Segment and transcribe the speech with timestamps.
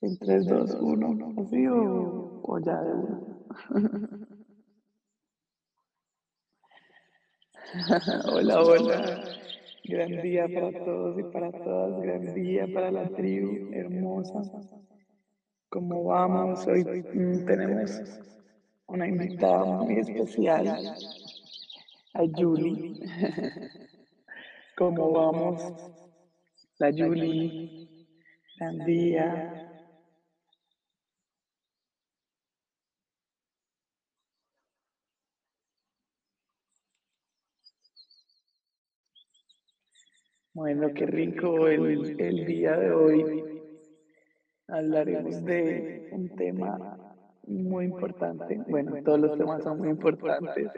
[0.00, 3.36] En 3, 2, 1, ¿así o, o ya de uno?
[8.32, 9.24] hola, hola.
[9.84, 12.00] Gran día para todos y para todas.
[12.02, 14.42] Gran día para la tribu hermosa.
[15.68, 16.66] ¿Cómo vamos?
[16.66, 18.02] Hoy mm, tenemos
[18.86, 23.00] una invitada muy especial, a Julie.
[24.76, 25.62] ¿Cómo vamos?
[26.78, 27.81] La Julie.
[28.62, 29.28] Gran día.
[40.54, 43.44] Bueno, qué rico el, el día de hoy.
[44.68, 47.16] Hablaremos de un tema
[47.48, 48.60] muy importante.
[48.68, 50.68] Bueno, todos los temas son muy importantes.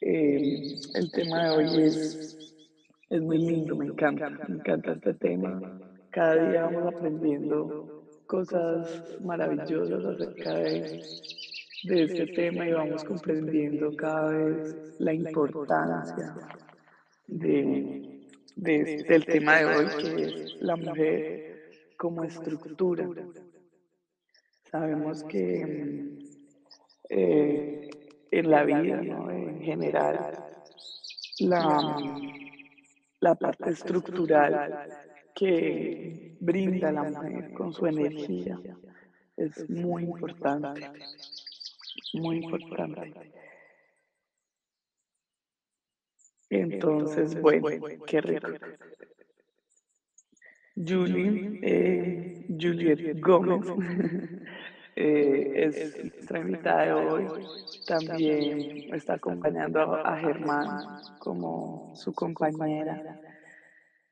[0.00, 2.54] Eh, el tema de hoy es,
[3.10, 5.60] es muy lindo, me encanta, me encanta este tema.
[6.18, 11.00] Cada día vamos aprendiendo cosas maravillosas acerca de,
[11.84, 16.34] de este tema y vamos comprendiendo cada vez la importancia
[17.28, 23.08] de, del tema de hoy, que es la mujer como estructura.
[24.72, 26.18] Sabemos que
[27.10, 27.90] eh,
[28.32, 30.34] en la vida, en general,
[31.38, 31.96] la,
[33.20, 35.06] la parte estructural
[35.38, 38.58] que brinda la mujer con su energía
[39.36, 40.90] es muy importante,
[42.14, 43.30] muy importante.
[46.50, 47.68] Entonces, bueno,
[48.04, 48.48] qué rico.
[50.74, 53.66] Julie, eh, Juliet Gómez,
[54.96, 57.26] eh, es nuestra invitada de hoy.
[57.86, 63.20] También está acompañando a Germán como su compañera.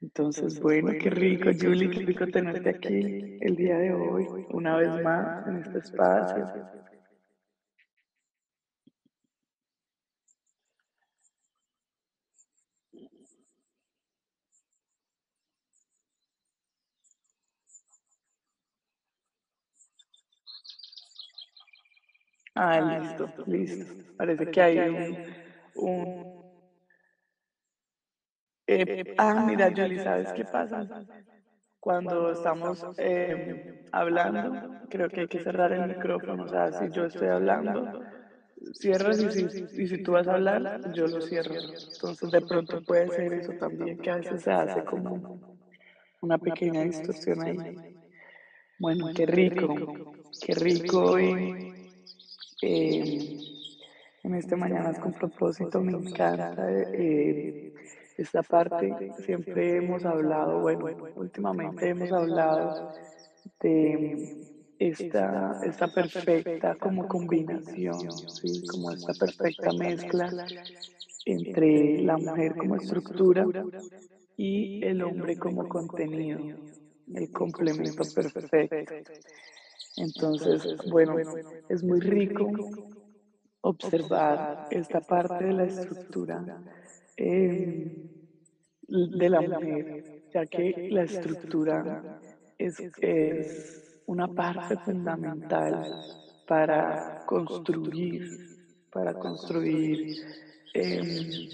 [0.01, 4.97] Entonces, bueno, qué rico, Julie, qué rico tenerte aquí el día de hoy, una vez
[4.97, 6.51] más en este espacio.
[22.55, 23.87] Ah, listo, listo.
[24.17, 24.89] Parece que hay
[25.75, 26.36] un...
[28.67, 30.89] Eh, ah, mira, Julie, ¿sabes qué pasa?
[31.81, 33.37] Cuando estamos eh,
[33.93, 36.45] hablando, creo que hay que cerrar el micrófono.
[36.45, 37.91] O sea, si yo estoy hablando,
[38.75, 41.63] cierras y si, y si tú vas a hablar, yo lo cierro.
[41.93, 45.23] Entonces, de pronto puede ser eso también, que a veces se hace como
[46.21, 47.65] una pequeña distorsión ahí.
[48.79, 49.75] Bueno, qué rico,
[50.41, 51.19] qué rico.
[51.19, 51.55] Y,
[52.63, 53.05] eh,
[54.23, 57.55] en este Mañanas con propósito me encanta eh,
[58.17, 59.13] esta parte.
[59.25, 62.93] Siempre hemos hablado, bueno, últimamente hemos hablado
[63.61, 64.37] de
[64.79, 68.63] esta, esta perfecta como combinación, ¿sí?
[68.67, 70.33] como esta perfecta mezcla
[71.25, 73.47] entre la mujer como estructura
[74.37, 76.41] y el hombre como contenido,
[77.15, 78.95] el complemento perfecto.
[79.97, 81.17] Entonces, bueno,
[81.69, 82.51] es muy rico
[83.63, 86.45] observar esta parte de la estructura
[87.17, 88.11] eh,
[88.89, 92.21] de la mujer, ya que la estructura
[92.59, 95.91] es, es una parte fundamental
[96.47, 98.29] para construir,
[98.91, 100.17] para construir
[100.75, 101.49] eh,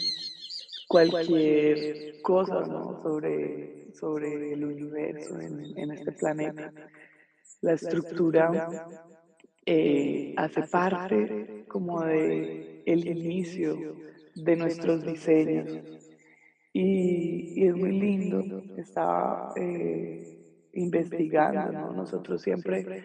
[0.88, 2.64] cualquier cosa
[3.02, 6.72] sobre, sobre el universo en, en este planeta.
[7.62, 8.68] La estructura
[9.64, 13.96] eh, hace parte como de el inicio
[14.34, 15.70] de nuestros diseños
[16.72, 18.62] y, es muy lindo.
[18.76, 20.38] Estaba eh,
[20.72, 23.04] investigando, Nosotros siempre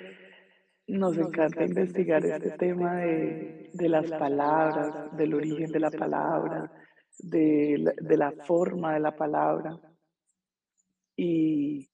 [0.88, 6.72] nos encanta investigar este tema de, de las palabras, del origen de la palabra,
[7.20, 9.78] de la, de la forma de la palabra.
[11.18, 11.90] Y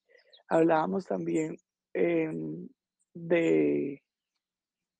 [0.47, 1.57] hablábamos también
[1.94, 2.68] Em,
[3.13, 4.01] de,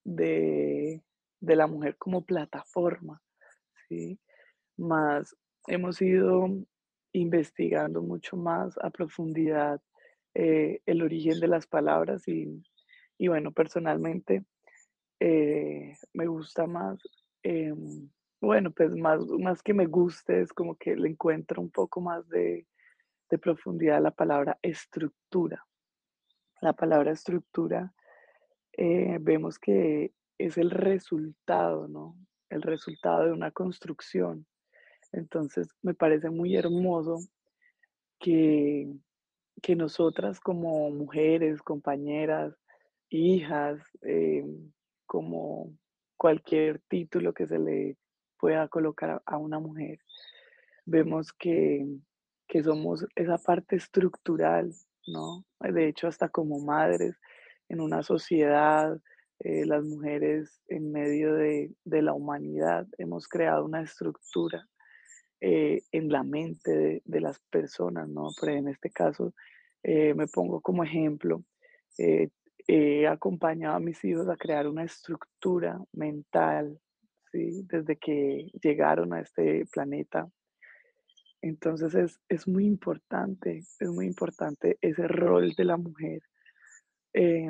[0.06, 1.02] de,
[1.42, 3.23] de, la mujer como plataforma,
[4.78, 5.36] Más
[5.68, 6.48] hemos ido
[7.14, 9.82] investigando mucho más a profundidad
[10.34, 12.64] eh, el origen de las palabras y,
[13.18, 14.44] y bueno, personalmente
[15.20, 17.00] eh, me gusta más,
[17.44, 18.10] em,
[18.42, 22.28] bueno, pues más, más que me guste, es como que le encuentro un poco más
[22.30, 22.68] de,
[23.30, 25.66] de profundidad la palabra estructura.
[26.62, 27.94] La palabra estructura
[28.74, 32.18] eh, vemos que es el resultado, ¿no?
[32.54, 34.46] El resultado de una construcción.
[35.12, 37.18] Entonces me parece muy hermoso
[38.20, 38.94] que,
[39.60, 42.54] que nosotras como mujeres, compañeras,
[43.10, 44.72] hijas, em,
[45.08, 45.74] como
[46.16, 47.98] cualquier título que se le
[48.38, 49.98] pueda colocar a una mujer,
[50.86, 51.88] vemos que,
[52.48, 54.72] que somos esa parte estructural,
[55.08, 55.44] ¿no?
[55.60, 57.20] De hecho, hasta como madres
[57.68, 59.00] en una sociedad,
[59.40, 64.68] eh, las mujeres en medio de, de la humanidad hemos creado una estructura
[65.42, 68.30] eh, en la mente de, las personas, ¿no?
[68.40, 69.34] Pero en este caso,
[69.84, 71.44] eh, me pongo como ejemplo,
[71.98, 76.80] he acompañado a mis hijos a crear una estructura mental,
[77.32, 77.66] ¿sí?
[77.68, 80.30] Desde que llegaron a este planeta.
[81.42, 86.22] Entonces es, es muy importante, es muy importante ese rol de la mujer.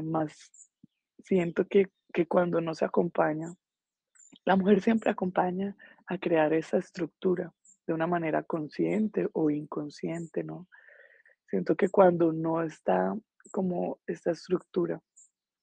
[0.02, 0.73] más
[1.24, 3.54] siento que, que cuando no se acompaña,
[4.46, 5.76] la mujer siempre acompaña
[6.08, 7.54] a crear esa estructura
[7.88, 10.68] de una manera consciente o inconsciente, ¿no?
[11.50, 13.16] Siento que cuando no está
[13.52, 15.02] como esta estructura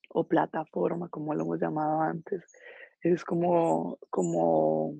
[0.09, 2.45] o plataforma, como lo hemos llamado antes,
[3.03, 4.95] es como, como,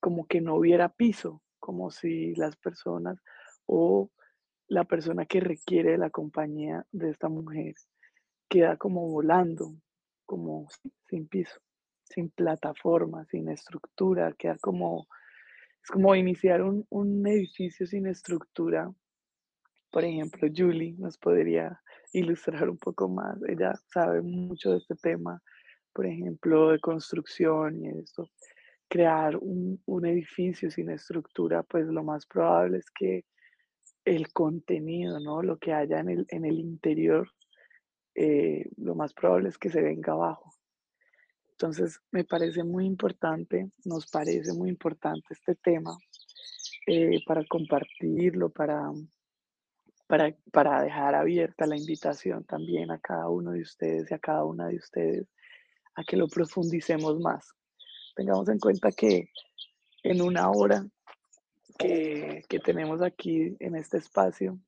[0.00, 3.18] como que no hubiera piso, como si las personas
[3.66, 4.10] o
[4.66, 7.74] la persona que requiere la compañía de esta mujer
[8.48, 9.74] queda como volando,
[10.26, 11.60] como si- sin piso,
[12.04, 15.08] sin plataforma, sin estructura, queda como,
[15.84, 18.90] es como iniciar un, un edificio sin estructura
[19.92, 21.80] por ejemplo, Julie nos podría
[22.12, 23.38] ilustrar un poco más.
[23.48, 25.42] Ella sabe mucho de este tema,
[25.94, 28.28] por ejemplo, de construcción y esto.
[28.88, 33.24] Crear un, un edificio sin estructura, pues lo más probable es que
[34.04, 35.42] el contenido, ¿no?
[35.42, 37.28] Lo que haya en el, en el interior,
[38.20, 40.52] eh, lo más probable es que se venga abajo.
[41.52, 45.96] Entonces, me parece muy importante, nos parece muy importante este tema
[46.86, 48.90] eh, para compartirlo, para
[50.08, 54.42] para, para dejar abierta la invitación también a cada uno de ustedes y a cada
[54.44, 55.28] una de ustedes
[55.94, 57.52] a que lo profundicemos más.
[58.16, 59.28] Tengamos en cuenta que
[60.02, 60.84] en una hora
[61.78, 64.58] que, que tenemos aquí en este espacio,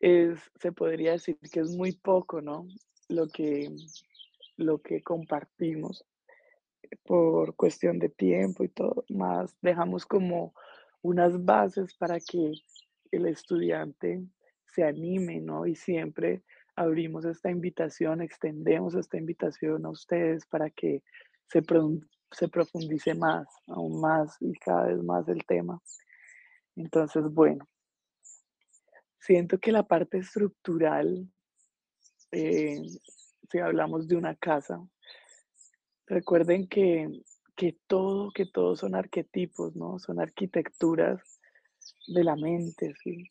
[0.00, 2.66] es, se podría decir que es muy poco, ¿no?
[3.08, 3.70] Lo que,
[4.56, 6.04] lo que compartimos
[7.04, 10.54] por cuestión de tiempo y todo, más dejamos como
[11.02, 12.52] unas bases para que
[13.12, 14.22] el estudiante
[14.66, 15.66] se anime, ¿no?
[15.66, 16.42] Y siempre
[16.76, 21.02] abrimos esta invitación, extendemos esta invitación a ustedes para que
[21.46, 21.98] se, pro-
[22.30, 25.80] se profundice más, aún más y cada vez más el tema.
[26.76, 27.66] Entonces, bueno,
[29.20, 31.30] siento que la parte estructural,
[32.32, 32.80] eh,
[33.50, 34.80] si hablamos de una casa,
[36.06, 37.22] recuerden que,
[37.54, 39.98] que todo, que todo son arquetipos, ¿no?
[39.98, 41.20] Son arquitecturas
[42.08, 43.28] de la mente, ¿sí?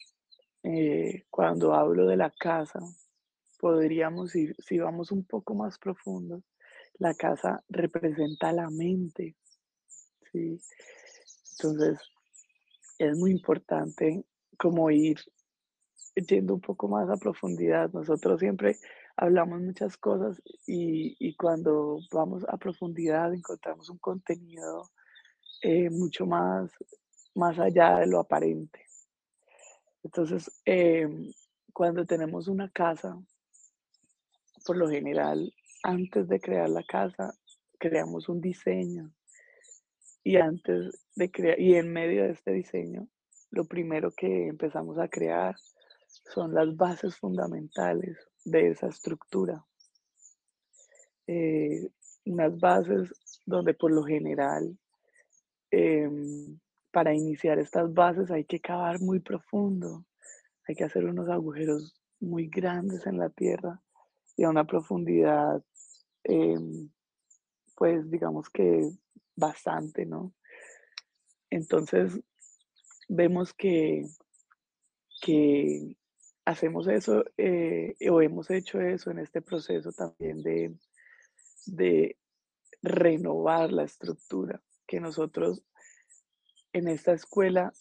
[0.64, 2.80] Eh, cuando hablo de la casa,
[3.60, 6.44] podríamos ir, si vamos un poco más profundo,
[7.00, 9.36] la casa representa la mente,
[10.32, 10.62] ¿sí?
[11.54, 12.00] Entonces,
[13.00, 14.24] es muy importante
[14.58, 15.18] como ir
[16.16, 17.92] yendo un poco más a profundidad.
[17.92, 18.78] Nosotros siempre
[19.16, 24.90] hablamos muchas cosas y, y cuando vamos a profundidad encontramos un contenido
[25.62, 26.72] eh, mucho más,
[27.36, 28.86] más allá de lo aparente.
[30.04, 31.34] Entonces, em,
[31.74, 33.22] cuando tenemos una casa,
[34.66, 37.34] por lo general, antes de crear la casa,
[37.78, 39.14] creamos un diseño
[40.24, 43.08] y antes de crear, y en medio de este diseño,
[43.52, 45.56] lo primero que empezamos a crear
[46.34, 49.66] son las bases fundamentales de esa estructura.
[51.28, 51.90] Eh,
[52.26, 53.14] unas bases
[53.46, 54.78] donde por lo general,
[55.72, 56.60] em,
[56.92, 60.06] para iniciar estas bases hay que cavar muy profundo,
[60.68, 63.82] hay que hacer unos agujeros muy grandes en la tierra
[64.36, 65.64] y a una profundidad,
[66.24, 66.90] em,
[67.76, 68.90] pues digamos que
[69.36, 70.34] bastante, ¿no?
[71.50, 72.20] Entonces
[73.08, 74.06] vemos que,
[75.22, 75.98] que
[76.50, 80.76] hacemos eso eh, o hemos hecho eso en este proceso también de,
[82.82, 85.64] renovar la estructura, que nosotros
[86.74, 87.72] en esta escuela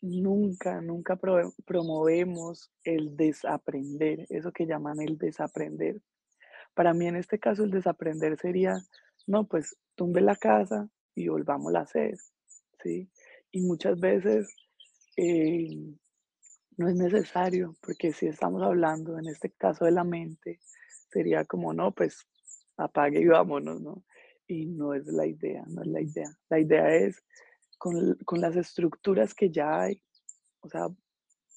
[0.00, 6.00] nunca, nunca pro- promovemos el desaprender, eso que llaman el desaprender.
[6.74, 8.76] Para mí en este caso el desaprender sería,
[9.26, 12.16] no, pues tumbe la casa y volvámosla a hacer,
[12.82, 13.10] ¿sí?
[13.50, 14.54] Y muchas veces
[15.16, 15.94] eh,
[16.76, 20.60] no es necesario, porque si estamos hablando en este caso de la mente,
[21.10, 22.26] sería como, no, pues
[22.76, 24.04] apague y vámonos, ¿no?
[24.46, 26.30] Y no es la idea, no es la idea.
[26.48, 27.22] La idea es
[27.78, 30.02] con, con las estructuras que ya hay,
[30.60, 30.88] o sea,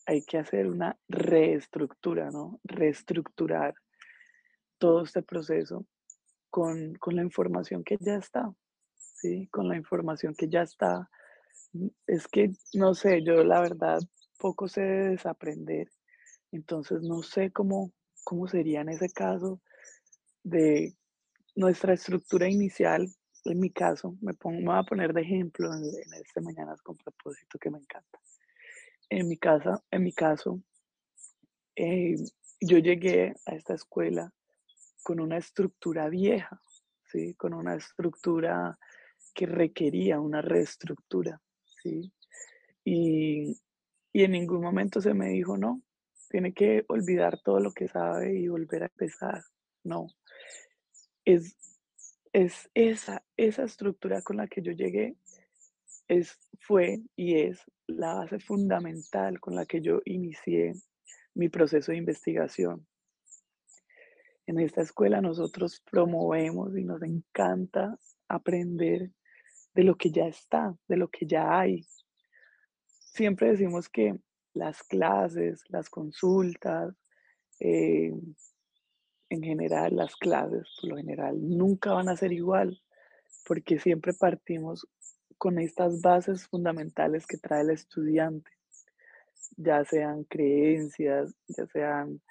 [0.05, 2.59] hay que hacer una reestructura, ¿no?
[2.63, 3.73] Reestructurar
[4.77, 5.85] todo este proceso
[6.49, 8.53] con, con la información que ya está,
[8.95, 9.47] ¿sí?
[9.47, 11.09] Con la información que ya está.
[11.73, 13.99] Mm, es que, no sé, yo la verdad
[14.37, 15.91] poco sé de desaprender,
[16.51, 17.91] entonces no sé cómo,
[18.23, 19.61] cómo sería en ese caso
[20.43, 20.95] de
[21.55, 23.07] nuestra estructura inicial,
[23.45, 26.81] en mi caso, me, pongo, me voy a poner de ejemplo en, en este Mañanas
[26.81, 28.19] con propósito que me encanta.
[29.09, 30.61] En mi casa, en mi caso,
[31.75, 32.15] eh,
[32.59, 34.31] yo llegué a esta escuela
[35.03, 36.59] con una estructura vieja,
[37.11, 37.35] ¿sí?
[37.35, 38.77] con una estructura
[39.33, 41.41] que requería una reestructura.
[41.83, 42.11] ¿sí?
[42.83, 43.55] Y,
[44.15, 45.81] y en ningún momento se me dijo, no,
[46.29, 49.43] tiene que olvidar todo lo que sabe y volver a empezar.
[49.83, 50.07] No,
[51.25, 51.57] es,
[52.31, 55.17] es esa, esa estructura con la que yo llegué,
[56.07, 60.75] es, fue y es la base fundamental con la que yo inicié
[61.33, 62.87] mi proceso de investigación.
[64.47, 69.11] En esta escuela nosotros promovemos y nos encanta aprender
[69.73, 71.85] de lo que ya está, de lo que ya hay.
[73.15, 74.19] Siempre decimos que
[74.53, 76.93] las clases, las consultas,
[77.61, 78.13] eh,
[79.29, 82.77] en general las clases, por lo general, nunca van a ser igual,
[83.47, 84.85] porque siempre partimos
[85.37, 88.51] con estas bases fundamentales que trae el estudiante,
[89.55, 92.21] ya sean creencias, ya sean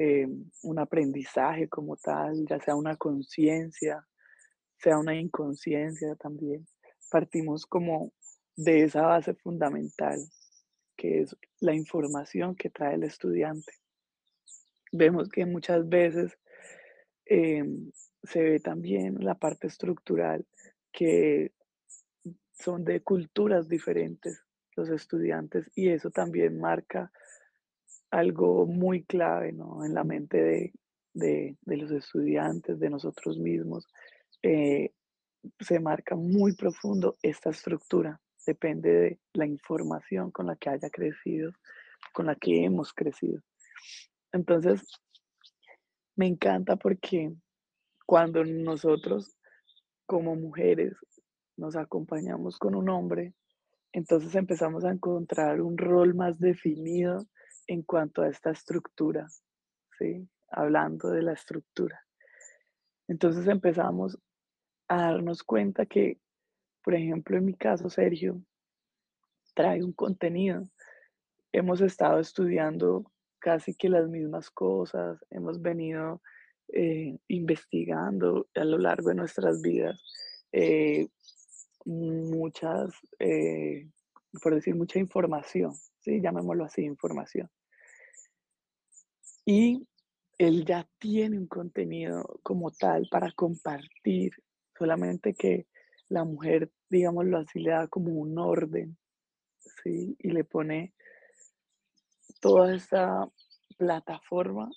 [0.00, 0.26] eh,
[0.64, 4.04] un aprendizaje como tal, ya sea una conciencia,
[4.76, 6.66] sea una inconsciencia también.
[7.12, 8.12] Partimos como
[8.56, 10.18] de esa base fundamental,
[10.96, 13.72] que es la información que trae el estudiante.
[14.92, 16.38] Vemos que muchas veces
[17.24, 17.90] em,
[18.22, 20.46] se ve también la parte estructural,
[20.92, 21.52] que
[22.52, 24.44] son de culturas diferentes
[24.76, 27.10] los estudiantes y eso también marca
[28.10, 30.72] algo muy clave en la mente
[31.14, 33.88] de, los estudiantes, de nosotros mismos.
[34.42, 34.92] Eh,
[35.60, 41.52] se marca muy profundo esta estructura, depende de la información con la que haya crecido,
[42.12, 43.40] con la que hemos crecido.
[44.32, 44.82] Entonces,
[46.16, 47.32] me encanta porque
[48.06, 49.36] cuando nosotros
[50.06, 50.94] como mujeres
[51.56, 53.34] nos acompañamos con un hombre,
[53.92, 57.26] entonces empezamos a encontrar un rol más definido
[57.66, 59.28] en cuanto a esta estructura,
[59.98, 60.28] ¿sí?
[60.50, 62.04] Hablando de la estructura.
[63.08, 64.18] Entonces empezamos
[64.88, 66.18] a darnos cuenta que,
[66.82, 68.42] por ejemplo, en mi caso, Sergio
[69.54, 70.68] trae un contenido.
[71.52, 73.04] Hemos estado estudiando
[73.38, 76.22] casi que las mismas cosas, hemos venido
[76.68, 80.00] eh, investigando a lo largo de nuestras vidas
[80.52, 81.08] eh,
[81.84, 83.88] muchas, eh,
[84.42, 86.20] por decir, mucha información, ¿sí?
[86.20, 87.50] llamémoslo así, información.
[89.44, 89.86] Y
[90.38, 94.32] él ya tiene un contenido como tal para compartir,
[94.78, 95.66] solamente que
[96.12, 98.98] la mujer, digámoslo así, le da como un orden,
[99.82, 100.14] ¿sí?
[100.18, 100.92] Y le pone
[102.40, 103.28] toda esta
[103.78, 104.70] plataforma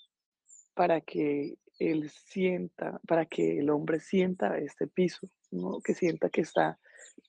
[0.73, 5.79] para que él sienta, para que el hombre sienta este piso, ¿no?
[5.81, 6.79] que sienta que está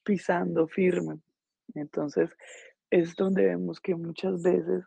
[0.04, 1.20] pisando firme.
[1.74, 2.30] Entonces,
[2.90, 4.84] es donde vemos que muchas veces,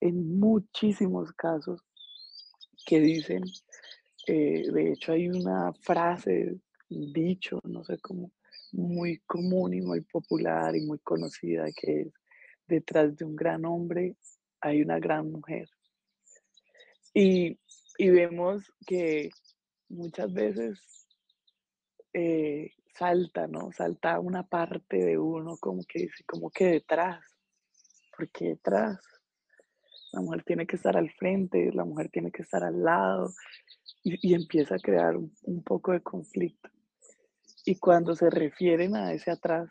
[0.00, 1.82] en muchísimos casos,
[2.86, 3.42] que dicen,
[4.28, 8.30] eh, de hecho hay una frase, dicho, no sé cómo,
[8.72, 12.14] muy común y muy popular y muy conocida, que es,
[12.66, 14.16] detrás de un gran hombre
[14.60, 15.68] hay una gran mujer.
[17.12, 17.58] Y,
[17.98, 19.30] vemos que
[19.88, 20.78] muchas veces
[22.12, 23.72] eh, salta, ¿no?
[23.72, 27.20] Salta una parte de uno como que dice, como que detrás.
[28.16, 29.00] porque detrás?
[30.12, 33.32] La mujer tiene que estar al frente, la mujer tiene que estar al lado
[34.02, 36.68] y, empieza a crear un, poco de conflicto.
[37.64, 39.70] Y cuando se refieren a ese atrás,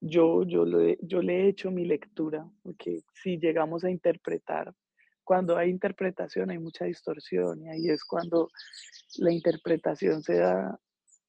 [0.00, 0.64] yo, yo,
[1.02, 4.72] yo le he hecho mi lectura, porque si llegamos a interpretar,
[5.24, 8.48] cuando hay interpretación hay mucha distorsión y ahí es cuando
[9.16, 10.80] la interpretación se da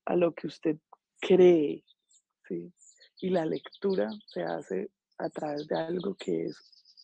[0.05, 0.77] a lo que usted
[1.19, 1.83] cree,
[2.47, 2.71] ¿sí?
[3.21, 6.57] Y la lectura se hace a través de algo que es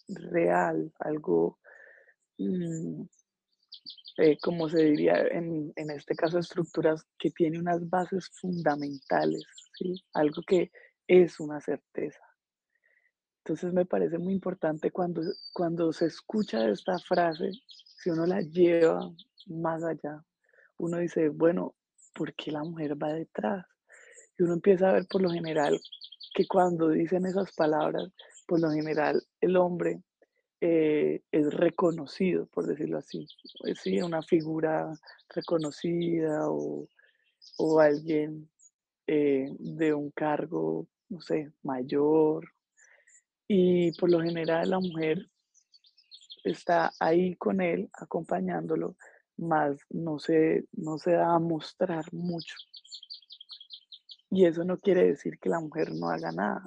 [0.07, 1.59] real, algo,
[2.37, 3.01] mm,
[4.17, 10.03] eh, como se diría en, en, este caso, estructuras que tiene unas bases fundamentales, ¿sí?
[10.13, 10.71] Algo que
[11.07, 12.21] es una certeza.
[13.43, 15.21] Entonces me parece muy importante cuando,
[15.53, 19.11] cuando se escucha esta frase, si uno la lleva
[19.47, 20.23] más allá,
[20.77, 21.75] uno dice, bueno,
[22.13, 23.65] ¿por qué la mujer va detrás?
[24.37, 25.79] Y uno empieza a ver por lo general
[26.33, 28.11] que cuando dicen esas palabras,
[28.47, 30.01] por lo general el hombre
[30.61, 33.27] eh, es reconocido, por decirlo así.
[33.59, 34.93] Pues sí, una figura
[35.29, 36.87] reconocida o,
[37.57, 38.49] o alguien
[39.07, 42.45] eh, de un cargo, no sé, mayor.
[43.47, 45.29] Y por lo general la mujer
[46.43, 48.95] está ahí con él, acompañándolo,
[49.37, 52.55] más no se, no se da a mostrar mucho.
[54.31, 56.63] Y eso no quiere decir que la mujer no haga nada,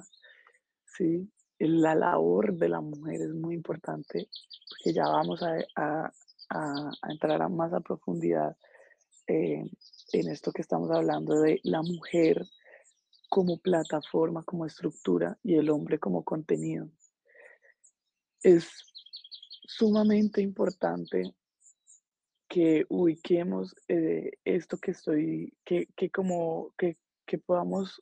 [0.85, 1.29] ¿sí?
[1.59, 4.29] La labor de la mujer es muy importante,
[4.69, 6.11] porque ya vamos a, a,
[6.49, 8.55] a, entrar a más a profundidad
[9.27, 9.63] eh,
[10.13, 12.45] en esto que estamos hablando de la mujer
[13.29, 16.89] como plataforma, como estructura y el hombre como contenido.
[18.41, 18.69] Es
[19.65, 21.35] sumamente importante
[22.47, 28.01] que ubiquemos eh, esto que estoy, que, que como que, que podamos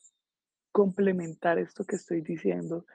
[0.72, 2.86] complementar esto que estoy diciendo,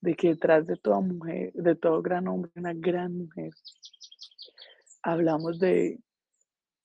[0.00, 3.52] de que detrás de toda mujer, de todo gran hombre, una gran mujer,
[5.02, 5.98] hablamos de,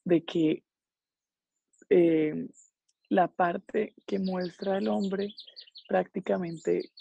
[0.03, 0.63] de que
[1.89, 2.47] eh,
[3.09, 5.33] la parte que muestra el hombre
[5.87, 6.91] prácticamente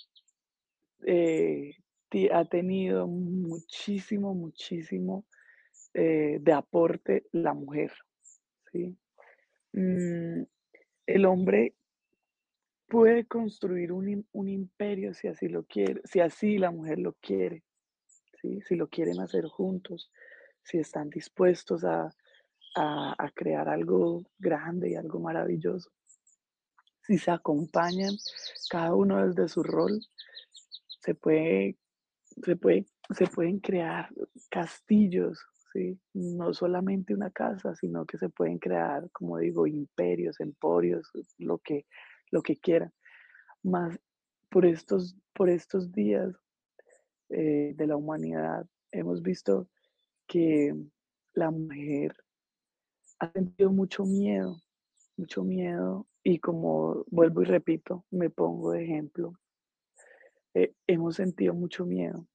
[1.07, 1.75] eh,
[2.33, 5.25] ha tenido muchísimo, muchísimo
[5.95, 7.93] eh, de aporte la mujer.
[8.71, 8.97] ¿sí?
[9.73, 10.45] Mm,
[11.07, 11.75] el hombre
[12.89, 17.63] puede construir un, un, imperio si así lo quiere, si así la mujer lo quiere,
[18.41, 20.11] si lo quieren hacer juntos,
[20.63, 22.11] si están dispuestos a,
[22.77, 25.91] a, a crear algo grande y algo maravilloso.
[27.03, 28.15] Si se acompañan
[28.69, 30.01] cada uno desde su rol,
[31.01, 31.77] se puede
[32.43, 32.87] se, puede,
[33.17, 34.09] se pueden crear
[34.51, 35.39] castillos,
[35.73, 35.99] ¿sí?
[36.13, 41.87] no solamente una casa, sino que se pueden crear, como digo, imperios, emporios, lo que,
[42.35, 42.93] lo que quieran.
[43.63, 43.99] Más
[44.51, 46.35] por estos, por estos días
[47.31, 49.69] eh, de la humanidad hemos visto
[50.27, 50.75] que
[51.35, 52.15] la mujer
[53.21, 54.61] ha sentido mucho miedo,
[55.17, 59.39] mucho miedo y como vuelvo y repito, me pongo de ejemplo,
[60.55, 62.27] eh, hemos sentido mucho miedo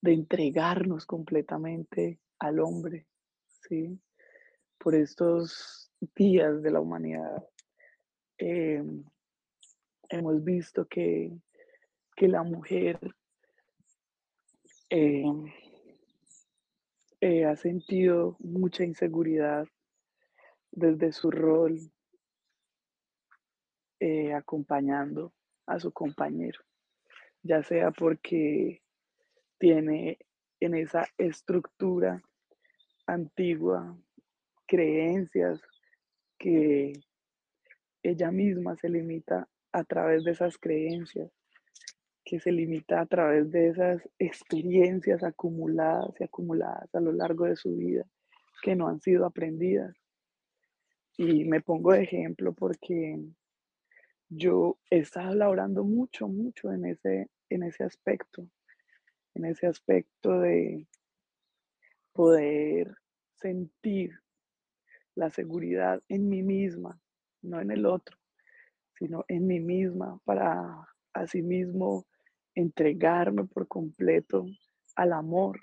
[0.00, 3.06] de entregarnos completamente al hombre,
[3.68, 4.00] ¿sí?
[4.78, 7.44] Por estos días de la humanidad
[8.42, 9.04] em,
[10.08, 11.30] hemos visto que,
[12.16, 12.98] que la mujer
[14.90, 15.52] em,
[17.20, 19.66] eh, ha sentido mucha inseguridad
[20.72, 21.78] desde su rol
[24.00, 25.32] eh, acompañando
[25.66, 26.60] a su compañero
[27.42, 28.82] ya sea porque
[29.58, 30.18] tiene
[30.60, 32.22] en esa estructura
[33.06, 33.96] antigua
[34.66, 35.60] creencias
[36.38, 36.92] que
[38.02, 41.30] ella misma se limita a través de esas creencias,
[42.24, 47.56] que se limita a través de esas experiencias acumuladas y acumuladas a lo largo de
[47.56, 48.06] su vida
[48.62, 49.94] que no han sido aprendidas.
[51.18, 53.18] Y me pongo de ejemplo porque
[54.30, 58.48] yo he laborando mucho, mucho en ese, en ese aspecto,
[59.34, 60.86] en ese aspecto de
[62.14, 62.94] poder
[63.34, 64.12] sentir
[65.14, 66.98] la seguridad en mí misma,
[67.42, 68.16] no en el otro,
[68.98, 72.06] sino en mí misma para asimismo
[72.54, 74.46] entregarme por completo
[74.94, 75.60] al amor,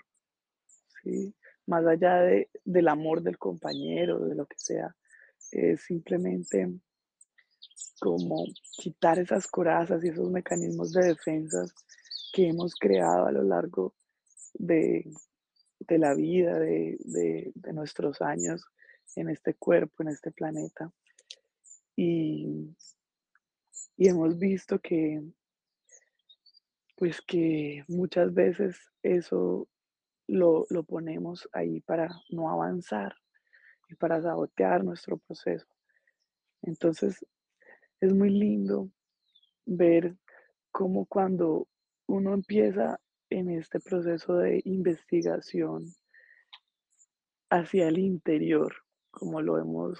[1.03, 1.33] ¿sí?
[1.65, 4.95] más allá de, del amor del compañero, de lo que sea,
[5.51, 6.67] es simplemente
[7.99, 8.45] como
[8.77, 11.73] quitar esas corazas y esos mecanismos de defensas
[12.33, 13.93] que hemos creado a lo largo
[14.53, 15.11] de,
[15.89, 18.65] la vida, de, nuestros años
[19.15, 20.91] en este cuerpo, en este planeta.
[22.01, 22.77] Y,
[23.97, 25.21] hemos visto que,
[26.95, 29.67] pues que muchas veces eso
[30.25, 33.17] lo, lo ponemos ahí para no avanzar
[33.89, 35.67] y para sabotear nuestro proceso.
[36.61, 37.25] Entonces,
[37.99, 38.89] es muy lindo
[39.65, 40.15] ver
[40.71, 41.67] cómo cuando
[42.07, 42.97] uno empieza
[43.29, 45.93] en este proceso de investigación
[47.49, 48.73] hacia el interior,
[49.11, 49.99] como lo hemos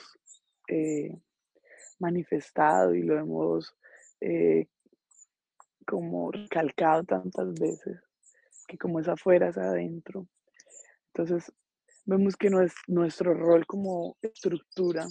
[0.70, 1.20] eh,
[2.00, 3.76] manifestado y lo hemos
[4.22, 4.68] eh,
[5.86, 8.00] como recalcado tantas veces,
[8.68, 10.28] que como es afuera es adentro.
[11.14, 11.52] Entonces,
[12.06, 12.50] vemos que
[12.88, 15.08] nuestro rol como estructura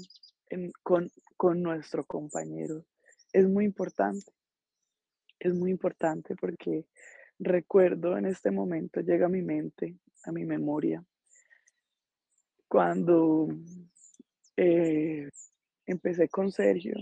[0.83, 2.85] con, con nuestro compañero.
[3.33, 4.33] Es muy importante,
[5.39, 6.87] es muy importante porque
[7.39, 11.05] recuerdo en este momento, llega a mi mente, a mi memoria,
[12.67, 13.49] cuando
[14.57, 15.29] eh,
[15.99, 16.95] empecé con Sergio,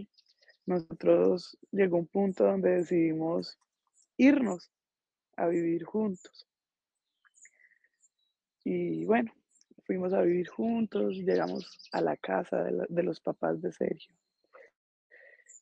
[0.64, 3.58] nosotros llegó un punto donde decidimos
[4.16, 4.70] irnos
[5.36, 6.48] a vivir juntos.
[8.64, 9.32] Y bueno,
[9.84, 14.14] fuimos a vivir juntos, llegamos a la casa de, los papás de Sergio.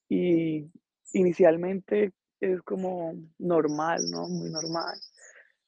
[0.08, 0.70] Y
[1.12, 4.28] inicialmente es como normal, ¿no?
[4.28, 4.98] Muy normal.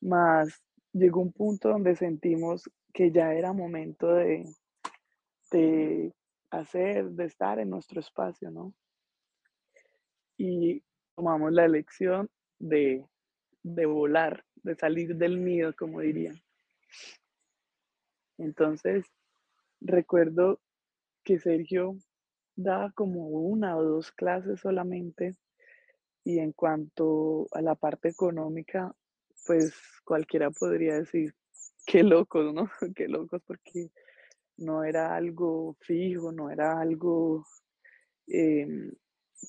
[0.00, 4.44] Más llegó un punto donde sentimos que ya era momento de,
[5.50, 6.14] de
[6.61, 8.75] hacer, de estar en nuestro espacio, ¿no?
[10.37, 10.83] Y
[11.14, 13.07] tomamos la elección de,
[13.62, 16.40] de volar, de salir del nido, como dirían.
[18.38, 19.07] Entonces,
[19.81, 20.61] recuerdo
[21.25, 21.97] que Sergio
[22.55, 25.37] daba como una o dos clases solamente
[26.25, 28.95] y en cuanto a la parte económica,
[29.47, 31.35] pues cualquiera podría decir,
[31.87, 32.69] qué locos, ¿no?
[32.97, 33.90] Qué locos porque
[34.59, 37.45] no era algo fijo, no era algo
[38.27, 38.92] em,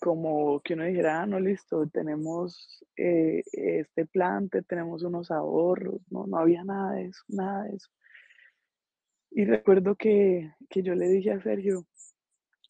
[0.02, 6.02] como que uno dijera, ah, no, listo, tenemos eh, este plan, te- tenemos unos ahorros,
[6.12, 7.90] no, no había nada de eso, nada de eso.
[9.32, 11.86] Y recuerdo que, que yo le dije a Sergio,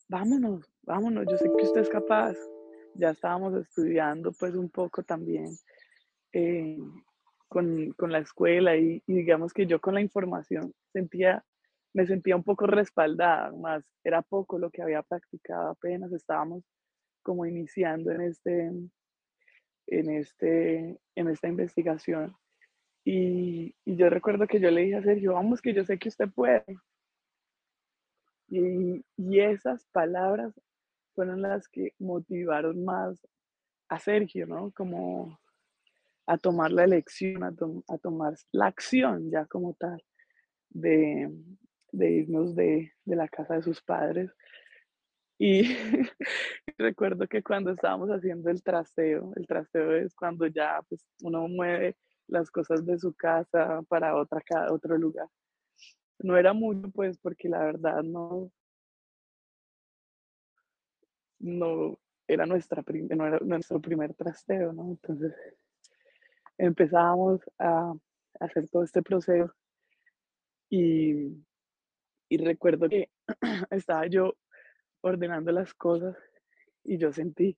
[0.08, 2.38] vámonos, vámonos, yo sé que usted es capaz.
[2.94, 5.60] Ya estábamos estudiando pues un poco también
[6.34, 6.78] eh,
[7.48, 11.46] con, con la escuela y digamos que yo con la información sentía,
[11.98, 16.64] me sentía un poco respaldada, más era poco lo que había practicado, apenas estábamos
[17.24, 18.72] como iniciando en este,
[19.88, 22.36] en este, en esta investigación.
[23.04, 26.10] Y, y yo recuerdo que yo le dije a Sergio, vamos que yo sé que
[26.10, 26.66] usted puede.
[28.50, 30.54] Y, y esas palabras
[31.16, 33.28] fueron las que motivaron más
[33.90, 34.72] a Sergio, ¿no?
[34.72, 35.40] Como
[36.28, 40.00] a tomar la elección, a, tom- a tomar la acción ya como tal
[40.70, 41.32] de,
[41.92, 44.32] de irnos de, de la casa de sus padres.
[45.40, 45.64] Y
[46.78, 51.96] recuerdo que cuando estábamos haciendo el trasteo, el trasteo es cuando ya pues, uno mueve
[52.28, 55.28] las cosas de su casa para otra, otro lugar.
[56.20, 58.52] No era mucho, pues, porque la verdad no,
[61.40, 62.84] no era nuestra
[63.16, 64.90] no era nuestro primer trasteo, ¿no?
[64.90, 65.34] Entonces
[66.58, 67.94] empezábamos a
[68.40, 69.54] hacer todo este proceso
[70.70, 71.38] y,
[72.30, 73.10] y recuerdo que
[73.72, 74.36] estaba yo
[75.02, 76.16] ordenando las cosas
[76.84, 77.58] y yo sentí,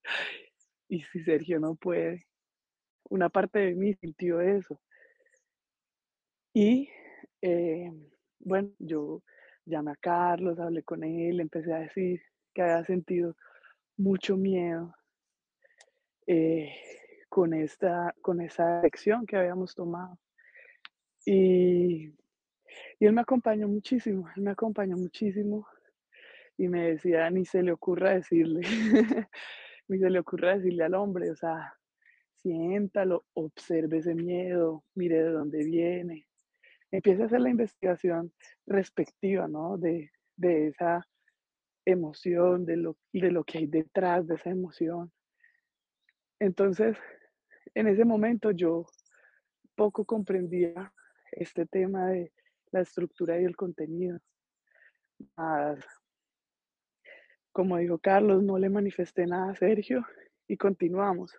[0.87, 2.25] y si Sergio no puede,
[3.09, 4.79] una parte de mí sintió eso.
[6.53, 6.89] Y
[7.41, 7.91] eh,
[8.39, 9.21] bueno, yo
[9.65, 12.21] llamé a Carlos, hablé con él, empecé a decir
[12.53, 13.35] que había sentido
[13.97, 14.95] mucho miedo
[16.25, 16.73] eh,
[17.29, 20.17] con, esta, con esa elección que habíamos tomado.
[21.25, 22.13] Y,
[22.99, 25.67] y él me acompañó muchísimo, él me acompañó muchísimo
[26.57, 28.61] y me decía, ni se le ocurra decirle,
[29.87, 31.73] ni se le ocurra decirle al hombre, o sea,
[32.35, 36.27] siéntalo, observe ese miedo, mire de dónde viene,
[36.91, 38.33] empiece a hacer la investigación
[38.65, 39.77] respectiva, ¿no?
[39.77, 41.05] De, de esa
[41.85, 45.11] emoción, de lo, de lo que hay detrás de esa emoción.
[46.39, 46.97] Entonces,
[47.73, 48.85] en ese momento yo
[49.75, 50.93] poco comprendía
[51.31, 52.31] este tema de
[52.71, 54.19] la estructura y el contenido.
[55.35, 55.79] Más,
[57.51, 60.05] como dijo Carlos, no le manifesté nada a Sergio
[60.47, 61.37] y continuamos.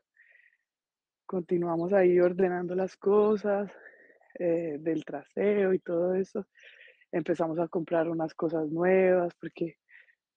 [1.27, 3.71] Continuamos ahí ordenando las cosas
[4.39, 6.47] eh, del traseo y todo eso.
[7.13, 9.77] Empezamos a comprar unas cosas nuevas porque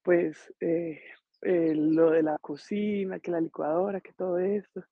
[0.03, 1.01] pues eh,
[1.41, 4.83] eh, lo de la cocina, que la licuadora, que todo esto.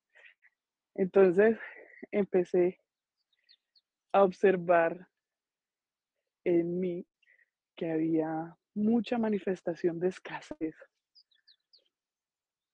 [0.94, 1.58] Entonces
[2.10, 2.78] empecé
[4.12, 5.08] a observar
[6.44, 7.06] en mí
[7.76, 10.74] que había mucha manifestación de escasez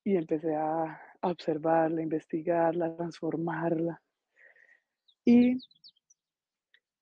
[0.04, 4.00] y empecé a, observarla, investigarla, transformarla.
[5.24, 5.58] Y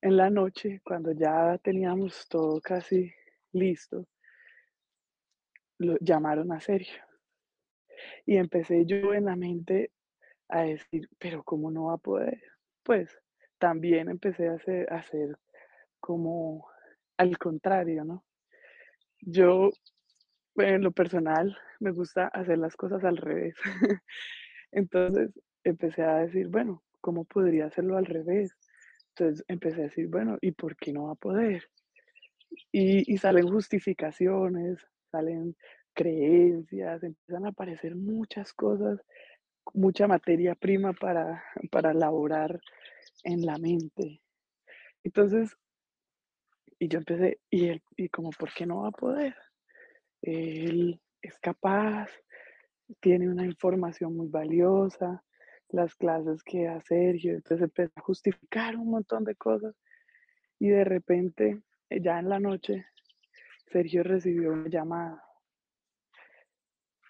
[0.00, 3.12] en la noche, cuando ya teníamos todo casi
[3.52, 4.06] listo,
[5.78, 7.02] lo llamaron a Sergio.
[8.24, 9.92] Y empecé yo en la mente
[10.48, 12.42] a decir, pero ¿cómo no va a poder?
[12.82, 13.18] Pues
[13.58, 15.38] también empecé a hacer, a hacer
[16.06, 16.68] como
[17.16, 18.24] al contrario, ¿no?
[19.22, 19.70] Yo,
[20.54, 23.56] en lo personal, me gusta hacer las cosas al revés.
[24.70, 25.32] Entonces
[25.64, 28.56] empecé a decir, bueno, ¿cómo podría hacerlo al revés?
[29.16, 31.64] Entonces empecé a decir, bueno, ¿y por qué no va a poder?
[32.70, 34.78] Y, y salen justificaciones,
[35.10, 35.56] salen
[35.92, 39.00] creencias, empiezan a aparecer muchas cosas,
[39.74, 41.42] mucha materia prima para,
[41.72, 42.60] para elaborar
[43.24, 44.22] en la mente.
[45.02, 45.56] Entonces,
[46.78, 49.34] y yo empecé, y él, y como, ¿por qué no va a poder?
[50.22, 52.10] Él es capaz,
[53.00, 55.22] tiene una información muy valiosa,
[55.68, 59.74] las clases que da Sergio, entonces empecé a justificar un montón de cosas.
[60.58, 62.86] Y de repente, eh, ya en la noche,
[63.66, 65.22] Sergio recibió una llamada.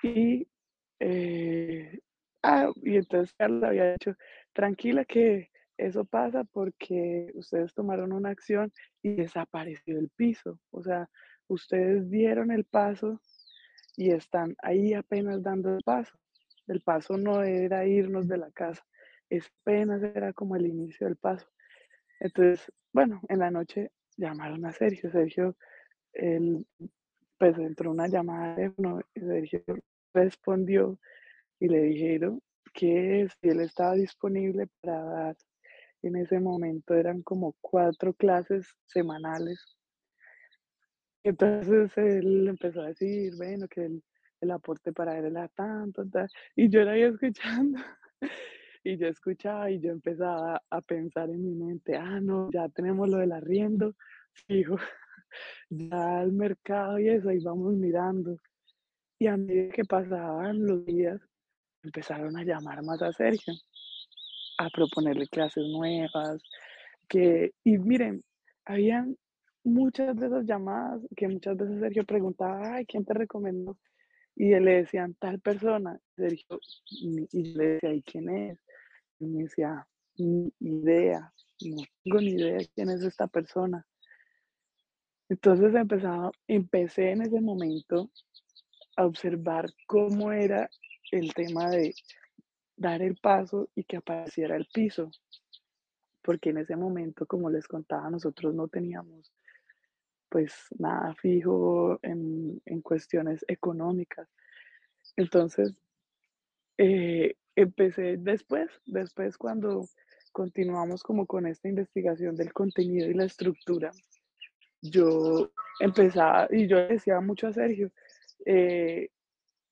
[0.02, 0.48] Y,
[1.00, 2.00] eh,
[2.42, 4.14] ah, y entonces Carla había dicho,
[4.52, 10.58] tranquila que eso pasa porque ustedes tomaron una acción y desapareció el piso.
[10.70, 11.08] O sea,
[11.48, 13.20] ustedes dieron el paso
[13.96, 16.18] y están ahí apenas dando el paso.
[16.66, 18.84] El paso no era irnos de la casa,
[19.30, 21.46] es apenas era como el inicio del paso.
[22.20, 25.10] Entonces, bueno, en la noche llamaron a Sergio.
[25.10, 25.56] Sergio,
[27.38, 29.62] pues entró una llamada de uno y Sergio
[30.14, 30.98] respondió
[31.60, 35.36] y le dijeron que si él estaba disponible para dar
[36.02, 39.76] en ese momento eran como cuatro clases semanales.
[41.24, 44.02] Entonces él empezó a decir, bueno, que el,
[44.40, 46.04] el aporte para él era tanto,
[46.54, 47.80] y yo era ahí escuchando.
[48.84, 53.08] Y yo escuchaba y yo empezaba a pensar en mi mente, ah, no, ya tenemos
[53.08, 53.96] lo del arriendo,
[54.46, 54.76] fijo,
[55.70, 58.36] ya el mercado y eso, ahí vamos mirando.
[59.18, 61.20] Y a medida que pasaban los días,
[61.82, 63.54] empezaron a llamar más a Sergio,
[64.58, 66.42] a proponerle clases nuevas,
[67.08, 68.22] que, y miren,
[68.64, 69.16] habían
[69.64, 73.78] muchas de esas llamadas que muchas veces Sergio preguntaba, ay, ¿quién te recomendó?
[74.34, 78.58] Y él le decían, tal persona, Sergio, y yo le decía, ¿y quién es?
[79.18, 79.86] Y me decía,
[80.18, 83.86] ni idea, no tengo ni idea quién es esta persona.
[85.28, 88.10] Entonces empezaba, empecé en ese momento
[88.96, 90.70] a observar cómo era
[91.10, 91.94] el tema de
[92.76, 95.10] dar el paso y que apareciera el piso,
[96.22, 99.32] porque en ese momento, como les contaba, nosotros no teníamos
[100.28, 104.28] pues nada fijo en, en cuestiones económicas.
[105.16, 105.72] Entonces,
[106.78, 109.88] eh, empecé después, después cuando
[110.32, 113.92] continuamos como con esta investigación del contenido y la estructura,
[114.82, 117.90] yo empezaba, y yo decía mucho a Sergio,
[118.44, 119.08] eh,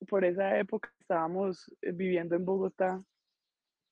[0.09, 3.03] por esa época estábamos eh, viviendo en Bogotá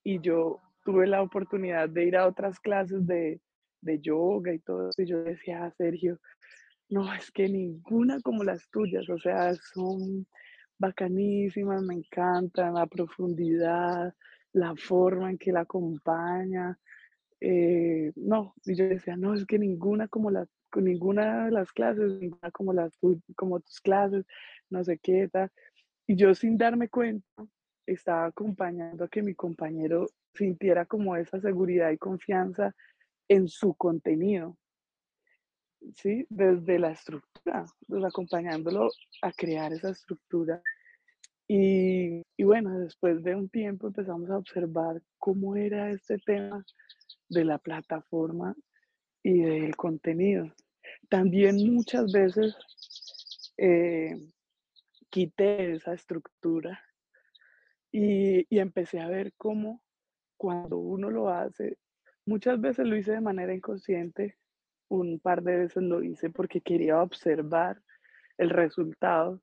[0.03, 3.39] y yo tuve la oportunidad de ir a otras clases de,
[3.81, 6.19] de yoga y todo eso, y yo decía a Sergio,
[6.89, 10.27] no, es que ninguna como las tuyas, o sea, son
[10.77, 14.13] bacanísimas, me encantan, la profundidad,
[14.51, 16.77] la forma en que la acompaña.
[17.39, 20.45] eh, no, y yo decía, no, es que ninguna como la,
[20.75, 22.97] ninguna de las clases, ninguna como las
[23.35, 24.25] como tus clases,
[24.69, 25.49] no sé qué tal.
[26.07, 27.25] Y yo sin darme cuenta,
[27.85, 32.73] estaba acompañando a que mi compañero sintiera como esa seguridad y confianza
[33.27, 34.57] en su contenido,
[35.95, 36.25] ¿sí?
[36.29, 38.89] Desde la estructura, pues acompañándolo
[39.21, 40.61] a crear esa estructura
[41.47, 46.65] y, y bueno, después de un tiempo empezamos a observar cómo era este tema
[47.29, 48.55] de la plataforma
[49.21, 50.53] y del contenido.
[51.09, 52.55] También muchas veces
[53.57, 54.19] eh,
[55.13, 56.81] quité esa estructura
[57.91, 59.83] y, y empecé a ver cómo
[60.37, 61.77] cuando uno lo hace,
[62.25, 64.37] muchas veces lo hice de manera inconsciente,
[64.89, 67.79] un par de veces lo hice porque quería observar
[68.39, 69.39] el resultado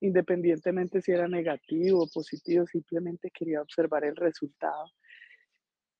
[0.00, 4.90] independientemente si era negativo o positivo, simplemente quería observar el resultado.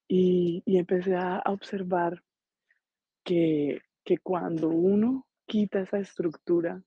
[0.08, 2.22] Y, y empecé a, observar
[3.24, 6.82] que, que cuando uno quita esa estructura,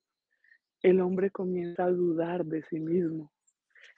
[0.81, 3.31] el hombre comienza a dudar de sí mismo,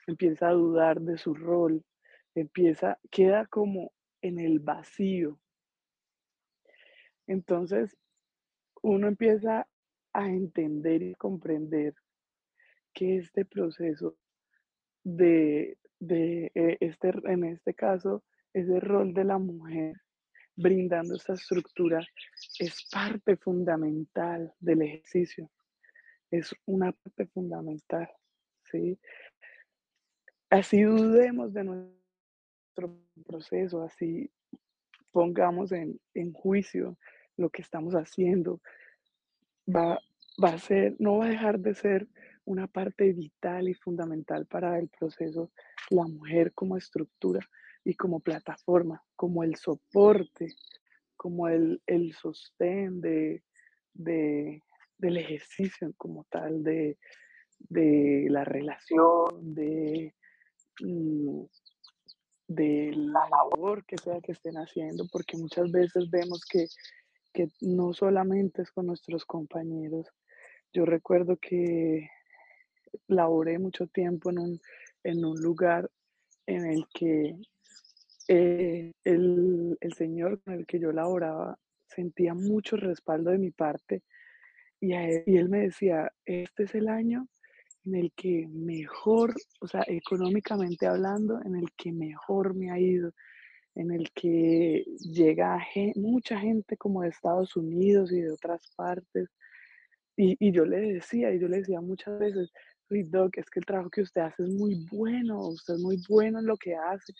[0.06, 1.84] empieza a dudar de su rol,
[2.34, 5.38] empieza, queda como en el vacío.
[7.26, 7.96] Entonces,
[8.82, 9.66] uno empieza
[10.12, 11.94] a entender y comprender
[12.92, 14.16] que este proceso
[15.04, 19.96] de, de eh, este, en este caso, ese rol de la mujer
[20.54, 22.04] brindando esta estructura
[22.58, 25.50] es parte fundamental del ejercicio,
[26.32, 28.08] es una parte fundamental,
[28.64, 28.98] ¿sí?
[30.50, 34.30] Así dudemos de nuestro proceso, así
[35.12, 36.98] pongamos en, en juicio
[37.36, 38.60] lo que estamos haciendo,
[39.68, 40.00] va,
[40.42, 42.08] va a ser, no va a dejar de ser
[42.44, 45.52] una parte vital y fundamental para el proceso,
[45.90, 47.46] la mujer como estructura
[47.84, 50.54] y como plataforma, como el soporte,
[51.16, 53.44] como el, el sostén de,
[53.92, 54.62] de,
[55.02, 56.96] del ejercicio como tal, de,
[57.58, 60.14] de la relación, de,
[60.80, 61.42] mm,
[62.46, 66.66] de la labor que sea que estén haciendo, porque muchas veces vemos que,
[67.34, 70.06] que no solamente es con nuestros compañeros.
[70.72, 72.08] Yo recuerdo que
[73.08, 74.60] laboré mucho tiempo en un,
[75.02, 75.90] en un lugar
[76.46, 77.34] en el que
[78.28, 84.04] eh, el, el señor con el que yo laboraba sentía mucho respaldo de mi parte
[84.82, 84.94] y,
[85.36, 87.28] él, me decía, este es el año
[87.84, 93.12] en el que mejor, o sea, económicamente hablando, en el que mejor me ha ido,
[93.76, 95.64] en el que llega
[95.94, 99.28] mucha gente como de Estados Unidos y de otras partes.
[100.16, 102.52] Y, yo le decía, y yo le decía muchas veces,
[102.90, 105.96] "Uy, Doc, es que el trabajo que usted hace es muy bueno, usted es muy
[106.08, 107.12] bueno en lo que hace.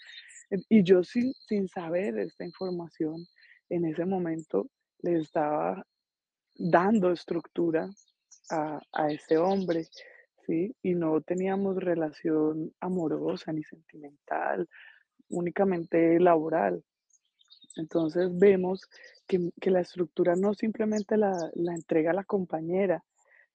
[0.69, 3.25] Y yo sin, sin saber esta información,
[3.71, 4.69] en ese momento
[5.03, 5.85] le estaba
[6.55, 7.89] dando estructura
[8.51, 9.87] a, a ese hombre,
[10.47, 10.75] ¿sí?
[10.83, 14.69] Y no teníamos relación amorosa ni sentimental,
[15.29, 16.85] únicamente laboral.
[17.77, 18.83] Entonces vemos
[19.27, 23.03] que, que la estructura no simplemente la, la entrega la compañera,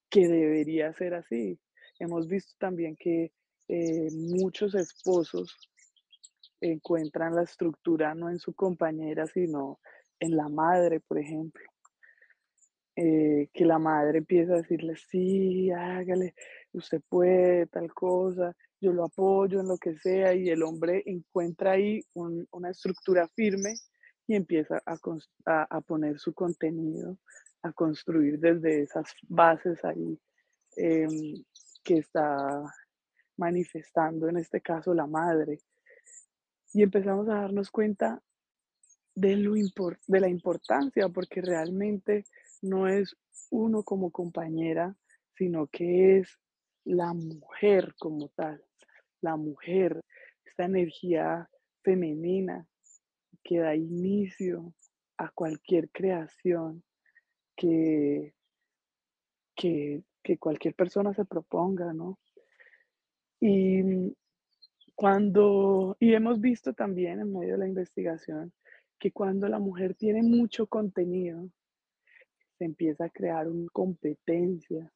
[0.10, 1.60] que debería ser así.
[2.00, 3.32] Hemos visto también que
[3.68, 5.56] eh, muchos esposos
[6.62, 9.80] encuentran la estructura no en su compañera, sino
[10.20, 11.64] en la madre, por ejemplo.
[12.98, 16.34] Eh, que la madre empieza a decirle, sí, hágale,
[16.74, 21.74] usted puede, tal cosa, yo lo apoyo en lo que sea, y el hombre encuentra
[21.74, 23.76] ahí un- una estructura firme
[24.28, 24.98] y empieza a,
[25.46, 27.20] a, a poner su contenido,
[27.62, 30.20] a construir desde esas bases ahí
[30.76, 31.44] em,
[31.84, 32.64] que está
[33.38, 35.60] manifestando, en este caso, la madre.
[36.74, 38.22] Y empezamos a darnos cuenta
[39.16, 42.26] de, lo de la importancia, porque realmente
[42.62, 43.16] no es
[43.50, 44.96] uno como compañera,
[45.36, 46.40] sino que es
[46.84, 48.64] la mujer como tal,
[49.22, 50.02] la mujer,
[50.46, 51.50] esta energía
[51.84, 52.68] femenina
[53.44, 54.74] que da inicio
[55.18, 56.84] a cualquier creación
[57.56, 58.34] que,
[59.56, 60.04] que,
[60.40, 62.20] cualquier persona se proponga, ¿no?
[63.40, 64.14] Y
[64.96, 68.52] cuando, y hemos visto también en medio de la investigación
[69.00, 71.50] que cuando la mujer tiene mucho contenido,
[72.58, 74.92] se empieza a crear una competencia,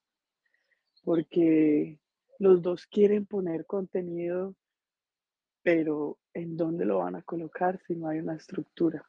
[1.04, 2.00] porque
[2.40, 4.56] los dos quieren poner contenido,
[5.64, 9.08] pero ¿en dónde lo van a colocar si no hay una estructura?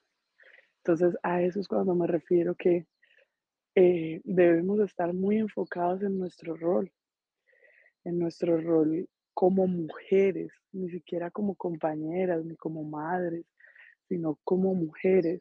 [0.78, 2.86] Entonces, a eso es cuando me refiero que
[3.74, 6.92] eh, debemos estar muy enfocados en nuestro rol,
[8.04, 13.46] en nuestro rol como mujeres, ni siquiera como compañeras, ni como madres,
[14.08, 15.40] sino como mujeres,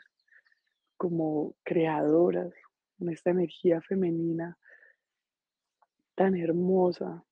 [0.95, 2.53] como creadoras,
[3.01, 4.57] en esta energía femenina
[6.15, 7.23] tan hermosa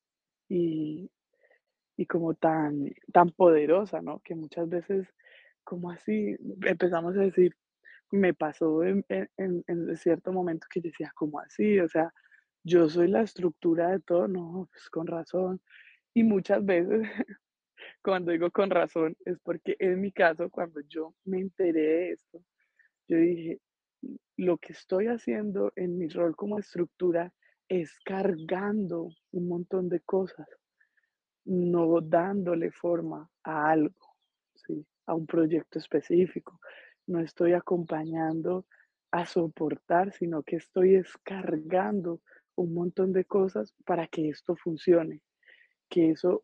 [0.50, 1.12] y,
[1.98, 4.22] y como tan, tan poderosa, ¿no?
[4.22, 5.08] Que muchas veces,
[5.66, 7.56] como así, empezamos a decir,
[8.12, 11.80] me pasó en, en, en- cierto momento que decía, como así?
[11.82, 12.14] O sea,
[12.64, 15.62] yo soy la estructura de todo, no, pues con razón.
[16.16, 17.02] Y muchas veces,
[18.04, 22.44] cuando digo con razón, es porque en mi caso, cuando yo me enteré de esto,
[23.08, 23.60] yo dije,
[24.38, 27.34] lo que estoy haciendo en mi rol como estructura
[27.68, 30.48] es cargando un montón de cosas
[31.46, 34.16] no dándole forma a algo,
[34.56, 34.86] ¿sí?
[35.08, 36.60] A un proyecto específico.
[37.08, 38.66] No estoy acompañando
[39.12, 42.22] a soportar, sino que estoy descargando
[42.56, 45.22] un montón de cosas para que esto funcione.
[45.90, 46.44] Que eso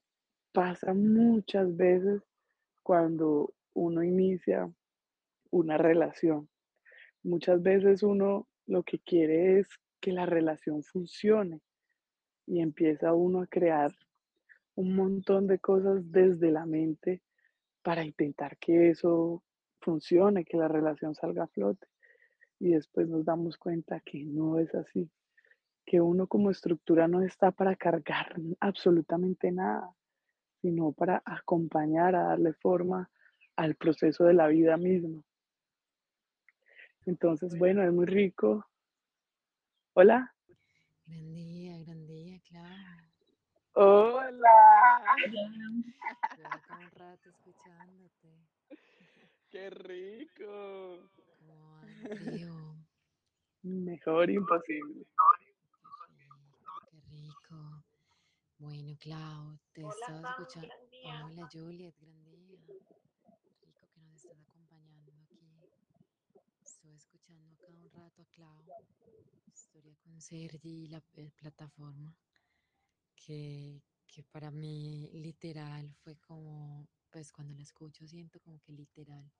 [0.51, 2.23] pasa muchas veces
[2.81, 4.71] cuando uno inicia
[5.51, 6.49] una relación.
[7.25, 9.67] Muchas veces uno lo que quiere es
[9.99, 11.59] que la relación funcione
[12.45, 13.91] y empieza uno a crear
[14.75, 17.23] un montón de cosas desde la mente
[17.81, 19.41] para intentar que eso
[19.81, 21.87] funcione, que la relación salga a flote.
[22.59, 25.09] Y después nos damos cuenta que no es así,
[25.83, 29.89] que uno como estructura no está para cargar absolutamente nada,
[30.61, 33.09] sino para acompañar, a darle forma
[33.55, 35.23] al proceso de la vida misma.
[37.05, 38.65] Entonces, bueno, es muy rico.
[39.93, 40.33] Hola.
[41.05, 43.05] Gran día, gran día, Clau.
[43.73, 45.03] Hola.
[45.27, 45.45] Llevo
[46.79, 48.47] un rato escuchándote.
[49.49, 51.09] Qué rico.
[51.39, 52.75] ¿Cómo va el frío?
[53.61, 55.05] Mejor imposible.
[55.05, 55.89] Qué rico,
[56.91, 57.83] qué rico.
[58.57, 60.73] Bueno, Clau, te estaba escuchando.
[61.25, 62.57] Hola, Juliet, gran día.
[62.67, 65.39] Rico que nos estás acompañando aquí.
[66.63, 68.71] Estuve escuchando acá un rato a Clau.
[69.51, 72.15] Historia con Sergi y la eh, plataforma.
[73.15, 79.31] Que, que para mí literal fue como, pues cuando la escucho siento como que literal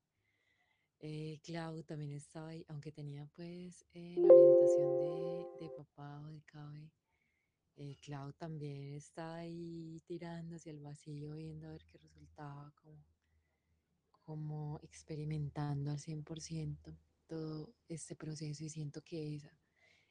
[1.00, 6.28] Eh, Clau también estaba ahí, aunque tenía pues eh, la orientación de, de papá o
[6.28, 6.92] de cabe.
[7.76, 13.06] eh, Clau también estaba ahí tirando hacia el vacío, viendo a ver qué resultaba, como,
[14.24, 16.98] como experimentando al 100%.
[17.28, 19.52] Todo este proceso y siento que esa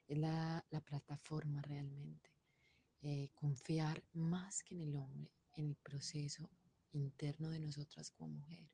[0.07, 2.31] es la, la plataforma realmente.
[3.07, 6.51] Eh, confiar más que en el hombre, en el proceso
[6.93, 8.71] interno de nosotras como mujer,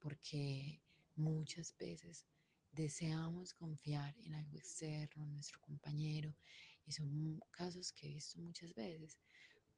[0.00, 0.82] porque
[1.14, 2.26] muchas veces
[2.72, 6.34] deseamos confiar en algo externo, en nuestro compañero,
[6.84, 9.20] y son casos que he visto muchas veces,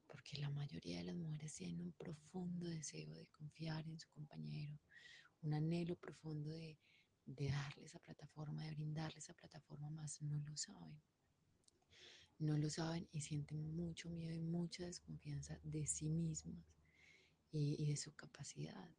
[0.07, 4.81] porque la mayoría de las mujeres tienen un profundo deseo de confiar en su compañero,
[5.43, 6.79] un anhelo profundo de,
[7.27, 11.01] de darle esa plataforma, de brindarle esa plataforma, más no lo saben.
[12.39, 16.65] No lo saben y sienten mucho miedo y mucha desconfianza de sí mismas
[17.51, 18.91] y, y de su capacidad.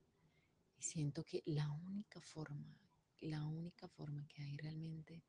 [0.77, 2.77] Y siento que la única forma,
[3.21, 5.23] la única forma que hay realmente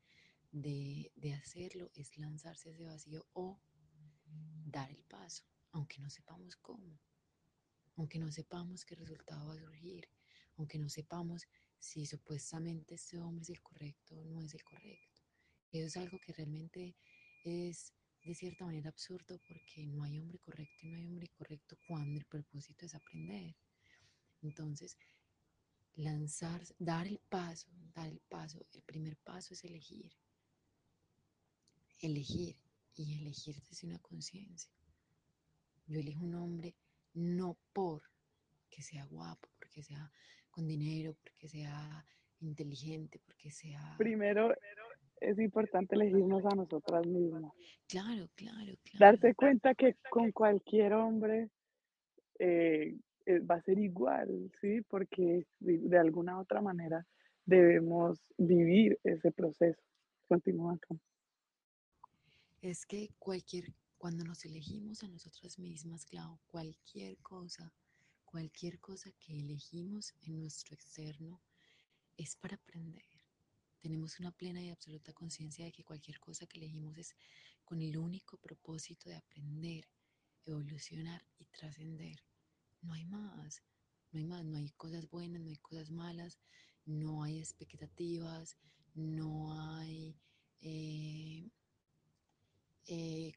[0.51, 3.61] de, de hacerlo es lanzarse a ese vacío o
[4.65, 6.99] dar el paso, aunque no sepamos cómo,
[7.95, 10.09] aunque no sepamos qué resultado va a surgir,
[10.57, 11.47] aunque no sepamos
[11.79, 15.21] si supuestamente este hombre es el correcto o no es el correcto.
[15.71, 16.95] Eso es algo que realmente
[17.43, 21.77] es de cierta manera absurdo porque no hay hombre correcto y no hay hombre correcto
[21.87, 23.55] cuando el propósito es aprender.
[24.41, 24.97] Entonces,
[25.95, 30.11] lanzar, dar el paso, dar el paso, el primer paso es elegir.
[32.01, 32.57] Elegir
[32.95, 34.71] y elegir desde una conciencia.
[35.87, 36.75] Yo elijo un hombre
[37.13, 38.03] no por
[38.69, 40.11] que sea guapo, porque sea
[40.59, 42.05] con dinero, porque sea
[42.41, 43.95] inteligente, porque sea...
[43.97, 44.53] Primero
[45.21, 47.53] es importante elegirnos a nosotras mismas.
[47.87, 48.99] Claro, claro, claro.
[48.99, 51.49] Darse cuenta que con cualquier hombre
[52.39, 54.81] eh, eh, va a ser igual, ¿sí?
[54.89, 57.05] Porque de, alguna otra manera
[57.45, 59.81] debemos vivir ese proceso.
[60.27, 60.95] Continúa acá.
[62.61, 67.71] Es que cualquier, cuando nos elegimos a nosotras mismas, Clau, cualquier cosa,
[68.29, 71.41] cualquier cosa que elegimos en nuestro externo
[72.15, 73.03] es para aprender.
[73.79, 77.15] Tenemos una plena y absoluta conciencia de que cualquier cosa que elegimos es
[77.65, 79.89] con el único propósito de aprender,
[80.45, 82.23] evolucionar y trascender.
[82.83, 83.63] No hay más,
[84.11, 86.37] no hay más, no hay cosas buenas, no hay cosas malas,
[86.85, 88.59] no hay expectativas,
[88.93, 90.15] no hay
[90.61, 91.49] eh,
[92.85, 93.33] eh,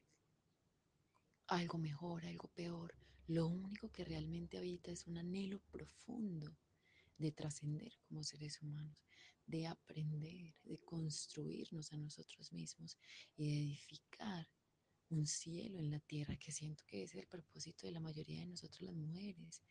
[1.47, 2.93] algo mejor, algo peor.
[3.27, 6.57] Lo único que realmente habita es un anhelo profundo
[7.17, 8.97] de trascender como seres humanos,
[9.45, 12.97] de aprender, de construirnos a nosotros mismos
[13.37, 14.49] y de edificar
[15.09, 18.47] un cielo en la tierra, que siento que es el propósito de la mayoría de
[18.47, 19.61] nosotros las mujeres,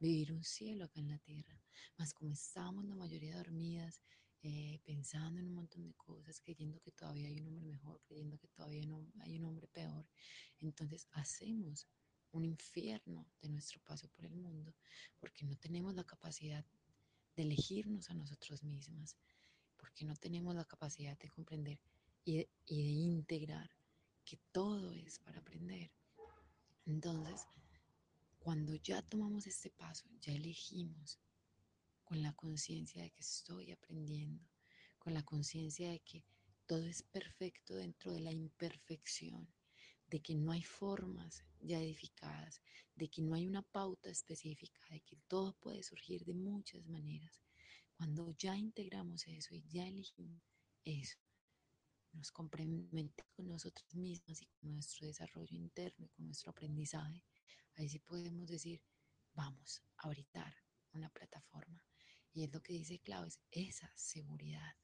[0.00, 1.62] vivir un cielo acá en la tierra.
[1.98, 4.02] Más como estamos la mayoría dormidas,
[4.42, 8.36] eh, pensando en un montón de cosas, creyendo que todavía hay un hombre mejor, creyendo
[8.38, 10.08] que todavía no hay un hombre peor,
[10.60, 11.86] entonces hacemos
[12.36, 14.74] un infierno de nuestro paso por el mundo,
[15.18, 16.64] porque no tenemos la capacidad
[17.34, 19.16] de elegirnos a nosotros mismas,
[19.76, 21.80] porque no tenemos la capacidad de comprender
[22.24, 23.70] y y de integrar
[24.24, 25.92] que todo es para aprender.
[26.84, 27.46] Entonces,
[28.38, 31.18] cuando ya tomamos este paso, ya elegimos
[32.04, 34.44] con la conciencia de que estoy aprendiendo,
[34.98, 36.24] con la conciencia de que
[36.66, 39.48] todo es perfecto dentro de la imperfección,
[40.06, 42.60] de que no hay formas ya edificadas,
[42.94, 47.40] de que no hay una pauta específica, de que todo puede surgir de muchas maneras.
[47.96, 50.42] Cuando ya integramos eso y ya elegimos
[50.84, 51.18] eso,
[52.12, 57.22] nos comprometemos con nosotros mismos y con nuestro desarrollo interno y con nuestro aprendizaje,
[57.74, 58.82] ahí sí podemos decir,
[59.34, 60.54] vamos a habitar
[60.92, 61.84] una plataforma.
[62.32, 64.76] Y es lo que dice Clau, es esa seguridad.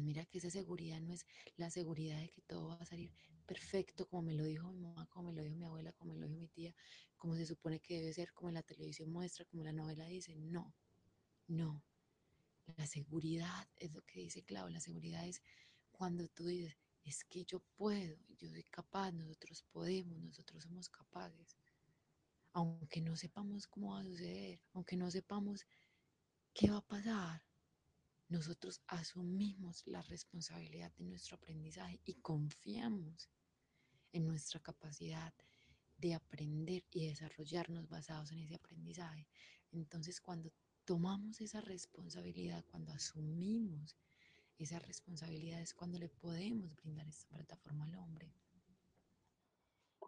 [0.00, 1.26] Mira que esa seguridad no es
[1.56, 3.12] la seguridad de que todo va a salir
[3.46, 6.20] perfecto, como me lo dijo mi mamá, como me lo dijo mi abuela, como me
[6.20, 6.74] lo dijo mi tía,
[7.16, 10.34] como se supone que debe ser, como la televisión muestra, como la novela dice.
[10.36, 10.74] No,
[11.48, 11.82] no.
[12.76, 15.42] La seguridad es lo que dice Clau, la seguridad es
[15.90, 21.56] cuando tú dices, es que yo puedo, yo soy capaz, nosotros podemos, nosotros somos capaces.
[22.52, 25.66] Aunque no sepamos cómo va a suceder, aunque no sepamos
[26.54, 27.42] qué va a pasar,
[28.32, 33.28] nosotros asumimos la responsabilidad de nuestro aprendizaje y confiamos
[34.10, 35.34] en nuestra capacidad
[35.98, 39.28] de aprender y desarrollarnos basados en ese aprendizaje.
[39.70, 40.50] Entonces, cuando
[40.86, 43.98] tomamos esa responsabilidad, cuando asumimos
[44.56, 48.34] esa responsabilidad, es cuando le podemos brindar esta plataforma al hombre.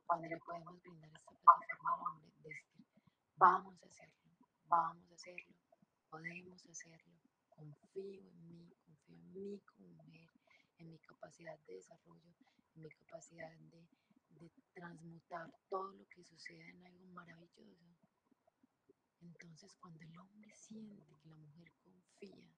[0.06, 2.86] Cuando le podemos brindar esta plataforma al hombre, decir,
[3.36, 4.14] vamos a hacerlo,
[4.66, 5.54] vamos a hacerlo,
[6.08, 7.14] podemos hacerlo
[7.54, 10.30] confío en mí, confío en mí como mujer,
[10.78, 12.34] en mi capacidad de desarrollo,
[12.74, 13.86] en mi capacidad de,
[14.40, 17.84] de transmutar todo lo que suceda en algo maravilloso.
[19.20, 22.50] Entonces cuando el hombre siente que la mujer confía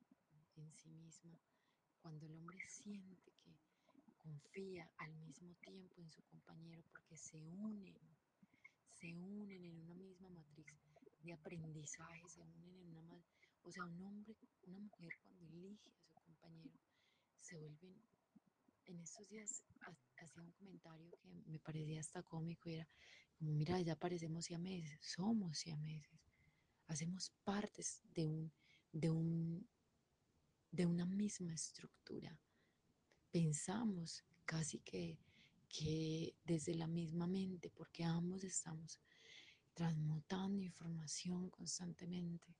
[0.56, 1.38] en sí misma,
[2.00, 3.54] cuando el hombre siente que
[4.18, 7.96] confía al mismo tiempo en su compañero porque se unen,
[8.92, 10.66] se unen en una misma matriz
[11.20, 13.22] de aprendizaje, se unen en una
[13.66, 16.78] o sea, un hombre, una mujer cuando elige a su compañero
[17.40, 18.00] se vuelven
[18.86, 19.64] en estos días
[20.18, 22.88] hacía un comentario que me parecía hasta cómico era
[23.36, 26.20] como, mira, ya parecemos siameses, somos siameses,
[26.86, 28.52] hacemos partes de un,
[28.92, 29.68] de un,
[30.70, 32.38] de una misma estructura.
[33.32, 35.18] Pensamos casi que,
[35.68, 39.00] que desde la misma mente, porque ambos estamos
[39.74, 42.56] transmutando información constantemente.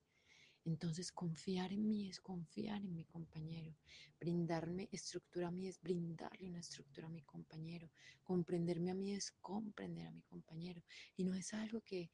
[0.67, 3.73] Entonces confiar en mí es confiar en mi compañero.
[4.19, 7.89] Brindarme estructura a mí es brindarle una estructura a mi compañero.
[8.25, 10.83] Comprenderme a mí es comprender a mi compañero.
[11.17, 12.11] Y no es algo que,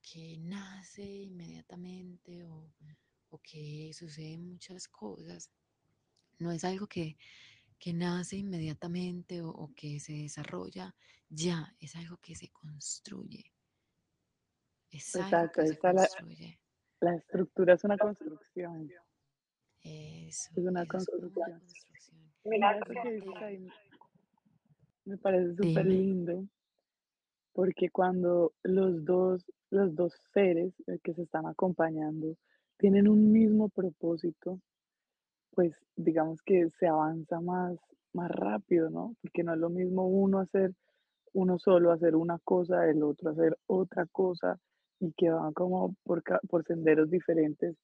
[0.00, 2.72] que nace inmediatamente o,
[3.30, 5.50] o que suceden muchas cosas.
[6.38, 7.16] No es algo que,
[7.80, 10.94] que nace inmediatamente o, o, que se desarrolla
[11.28, 13.52] ya, es algo que se construye.
[14.88, 16.60] Es algo que se construye.
[16.60, 16.67] La
[17.00, 18.90] estructura es una construcción.
[19.82, 21.60] Eso, es una construcción.
[22.44, 23.68] Mira, que
[25.04, 26.44] me parece súper lindo
[27.58, 32.36] porque cuando los dos, los dos seres eh, que se están acompañando
[32.76, 34.60] tienen un mismo propósito,
[35.56, 37.76] pues digamos que se avanza más,
[38.12, 39.16] más rápido, ¿no?
[39.20, 40.72] Porque no es lo mismo uno hacer,
[41.32, 44.60] uno solo hacer una cosa, el otro hacer otra cosa,
[45.00, 47.76] y que van como por, por senderos diferentes,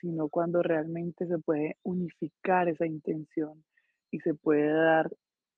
[0.00, 3.64] sino cuando realmente se puede unificar esa intención
[4.10, 5.10] y se puede dar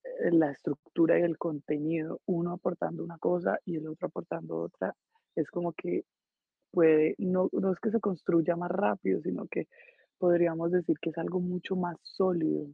[0.05, 4.95] eh, la estructura y el contenido, uno aportando una cosa y el otro aportando otra,
[5.37, 6.05] es como que
[6.71, 9.67] puede, no, no es que se construya más rápido, sino que
[10.19, 12.67] podríamos decir que es algo mucho más sólido.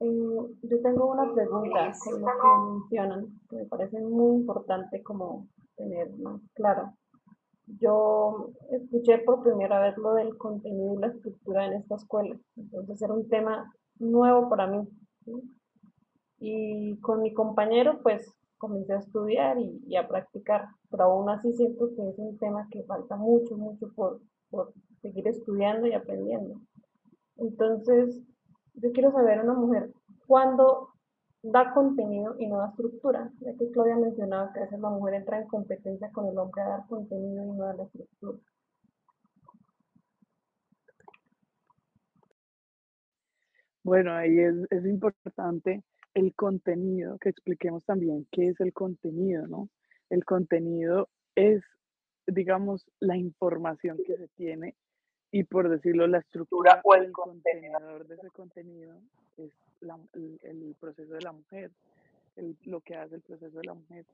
[0.00, 5.48] Eh, yo tengo una pregunta con lo que mencionan, que me parece muy importante como
[5.76, 6.92] tener más claro.
[7.66, 13.00] Yo escuché por primera vez lo del contenido y la estructura en esta escuela, entonces
[13.00, 14.86] era un tema nuevo para mí.
[16.38, 21.88] Y con mi compañero pues comencé a estudiar y, a practicar, pero aún así siento
[21.94, 24.20] que es un tema que falta mucho, mucho por,
[24.50, 26.60] por seguir estudiando y aprendiendo.
[27.36, 28.20] Entonces,
[28.74, 29.90] yo quiero saber una mujer
[30.26, 30.93] cuándo
[31.44, 35.14] da contenido y no da estructura, ya que Claudia mencionaba que a veces la mujer
[35.14, 38.38] entra en competencia con el hombre a dar contenido y no da la estructura.
[43.82, 45.84] Bueno, ahí es, es importante
[46.14, 49.68] el contenido, que expliquemos también qué es el contenido, ¿no?
[50.08, 51.62] El contenido es,
[52.26, 54.74] digamos, la información que se tiene
[55.30, 58.96] y por decirlo, la estructura o el contenedor de ese contenido
[59.36, 59.52] es
[59.84, 61.70] el, proceso de la mujer,
[62.64, 64.04] lo que hace el proceso de la mujer.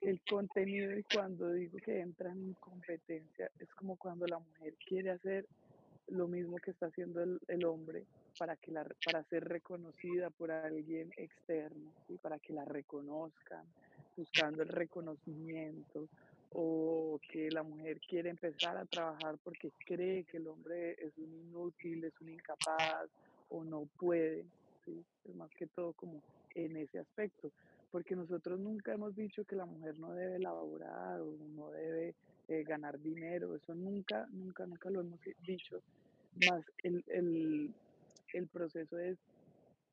[0.00, 5.10] El contenido y cuando digo que entra en competencia es como cuando la mujer quiere
[5.10, 5.46] hacer
[6.08, 8.04] lo mismo que está haciendo el, hombre
[8.36, 13.64] para, que la, para ser reconocida por alguien externo, y para que la reconozcan,
[14.16, 16.08] buscando el reconocimiento,
[16.54, 21.32] o que la mujer quiere empezar a trabajar porque cree que el hombre es un
[21.32, 23.08] inútil, es un incapaz
[23.48, 24.44] o no puede,
[24.84, 25.04] ¿sí?
[25.24, 26.22] es más que todo como
[26.54, 27.50] en ese aspecto,
[27.90, 32.14] porque nosotros nunca hemos dicho que la mujer no debe laborar o no debe
[32.48, 35.80] eh, ganar dinero, eso nunca, nunca, nunca lo hemos dicho,
[36.48, 37.74] más el, el,
[38.32, 39.18] el proceso es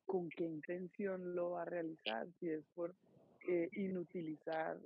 [0.06, 2.94] con qué intención lo va a realizar, si es por
[3.48, 4.76] eh, inutilizar,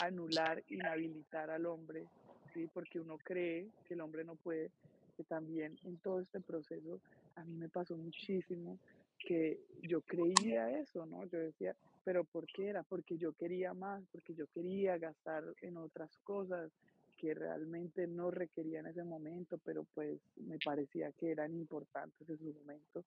[0.00, 2.06] anular, inhabilitar al hombre,
[2.54, 2.68] ¿sí?
[2.72, 4.70] porque uno cree que el hombre no puede,
[5.16, 7.00] que también en todo este proceso
[7.34, 8.78] a mí me pasó muchísimo
[9.18, 11.24] que yo creía eso, ¿no?
[11.26, 12.82] Yo decía, pero ¿por qué era?
[12.82, 16.70] Porque yo quería más, porque yo quería gastar en otras cosas
[17.18, 22.38] que realmente no requería en ese momento, pero pues me parecía que eran importantes en
[22.38, 23.04] su momento.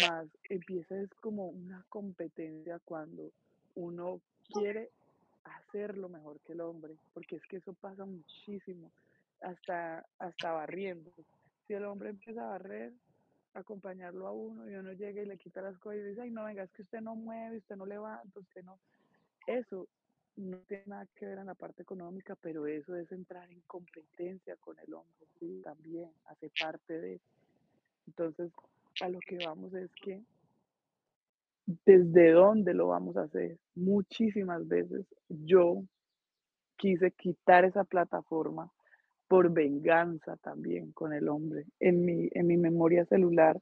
[0.00, 3.32] Más empieza es como una competencia cuando
[3.74, 4.20] uno
[4.52, 4.90] quiere
[5.44, 8.92] hacerlo mejor que el hombre, porque es que eso pasa muchísimo,
[9.40, 11.12] hasta, hasta barriendo.
[11.66, 12.94] Si el hombre empieza a barrer,
[13.54, 16.44] acompañarlo a uno y uno llega y le quita las cosas y dice, ay, no,
[16.44, 18.78] venga, es que usted no mueve, usted no levanta, usted no.
[19.46, 19.88] Eso
[20.36, 24.56] no tiene nada que ver en la parte económica, pero eso es entrar en competencia
[24.56, 27.20] con el hombre, sí, también hace parte de.
[28.06, 28.50] Entonces,
[29.00, 30.22] a lo que vamos es que
[31.66, 33.58] desde dónde lo vamos a hacer.
[33.74, 35.82] Muchísimas veces yo
[36.76, 38.70] quise quitar esa plataforma
[39.28, 41.64] por venganza también con el hombre.
[41.80, 43.58] En mi, en mi memoria celular,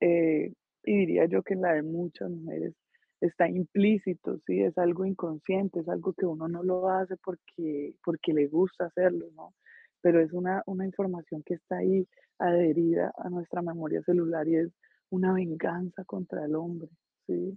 [0.00, 0.52] eh,
[0.84, 2.74] y diría yo que en la de muchas mujeres,
[3.20, 4.62] está implícito, ¿sí?
[4.62, 9.26] Es algo inconsciente, es algo que uno no lo hace porque, porque le gusta hacerlo,
[9.36, 9.54] ¿no?
[10.00, 12.06] Pero es una, una información que está ahí
[12.38, 14.72] adherida a nuestra memoria celular y es
[15.10, 16.88] una venganza contra el hombre,
[17.26, 17.56] ¿sí?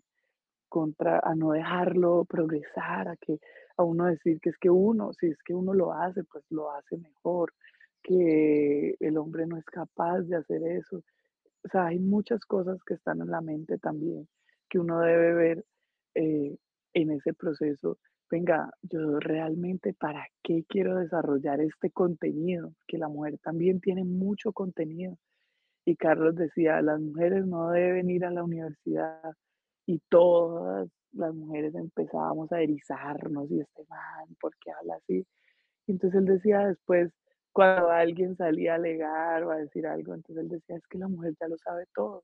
[0.70, 3.40] Contra, a no dejarlo progresar, a que
[3.78, 6.72] a uno decir que es que uno, si es que uno lo hace, pues lo
[6.72, 7.54] hace mejor,
[8.04, 11.04] que el hombre no es capaz de hacer eso.
[11.64, 14.28] O sea, hay muchas cosas que están en la mente también
[14.70, 15.66] que uno debe ver
[16.16, 16.58] eh,
[16.94, 17.98] en ese proceso.
[18.30, 24.52] Venga, yo realmente para qué quiero desarrollar este contenido, que la mujer también tiene mucho
[24.52, 25.18] contenido.
[25.86, 29.36] Y Carlos decía, las mujeres no deben ir a la universidad
[29.86, 35.26] y todas las mujeres empezábamos a erizarnos y este man, ¿por qué habla así?
[35.88, 37.12] Y entonces él decía después,
[37.54, 41.08] cuando alguien salía a alegar o a decir algo, entonces él decía, es que la
[41.08, 42.24] mujer ya lo sabe todo.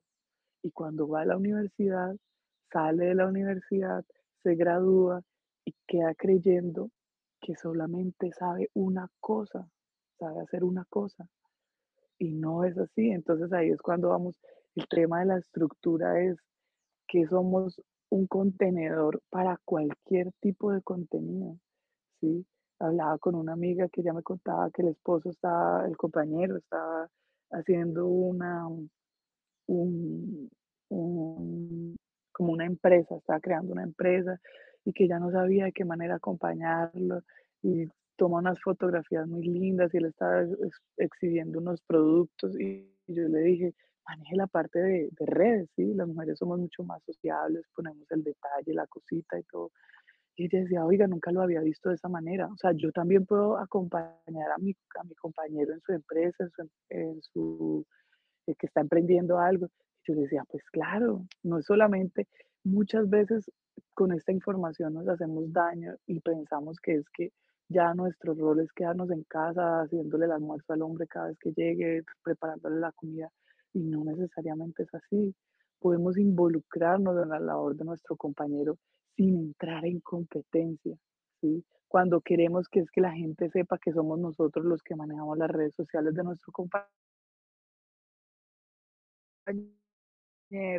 [0.62, 2.14] Y cuando va a la universidad,
[2.70, 4.04] sale de la universidad,
[4.42, 5.22] se gradúa
[5.64, 6.90] y queda creyendo
[7.40, 9.68] que solamente sabe una cosa,
[10.18, 11.26] sabe hacer una cosa.
[12.18, 13.10] Y no es así.
[13.10, 14.38] Entonces ahí es cuando vamos,
[14.76, 16.38] el tema de la estructura es
[17.08, 17.80] que somos
[18.12, 21.56] un contenedor para cualquier tipo de contenido.
[22.20, 22.44] ¿sí?
[22.78, 27.08] Hablaba con una amiga que ya me contaba que el esposo estaba, el compañero estaba
[27.50, 28.68] haciendo una,
[29.66, 30.50] un,
[32.32, 34.38] como una empresa, estaba creando una empresa
[34.84, 37.22] y que ya no sabía de qué manera acompañarlo
[37.62, 37.86] y
[38.16, 40.44] toma unas fotografías muy lindas y él estaba
[40.98, 43.74] exhibiendo unos productos y yo le dije,
[44.06, 45.94] maneje la parte de, de, redes, ¿sí?
[45.94, 49.70] Las mujeres somos mucho más sociables, ponemos el detalle, la cosita y todo.
[50.36, 52.46] Y ella decía, oiga, nunca lo había visto de esa manera.
[52.46, 56.48] O sea, yo también puedo acompañar a mi, a mi compañero en su empresa,
[56.88, 57.84] en su,
[58.46, 59.68] eh, que está emprendiendo algo.
[60.04, 62.26] Yo decía, pues claro, no es solamente,
[62.64, 63.50] muchas veces
[63.94, 67.32] con esta información nos hacemos daño y pensamos que es que
[67.68, 71.52] ya nuestro rol es quedarnos en casa haciéndole el almuerzo al hombre cada vez que
[71.52, 73.30] llegue, preparándole la comida
[73.72, 75.34] y no necesariamente es así.
[75.80, 78.76] Podemos involucrarnos en la labor de nuestro compañero
[79.16, 80.96] sin entrar en competencia,
[81.40, 81.64] ¿sí?
[81.88, 85.50] Cuando queremos que es que la gente sepa que somos nosotros los que manejamos las
[85.50, 86.88] redes sociales de nuestro compañero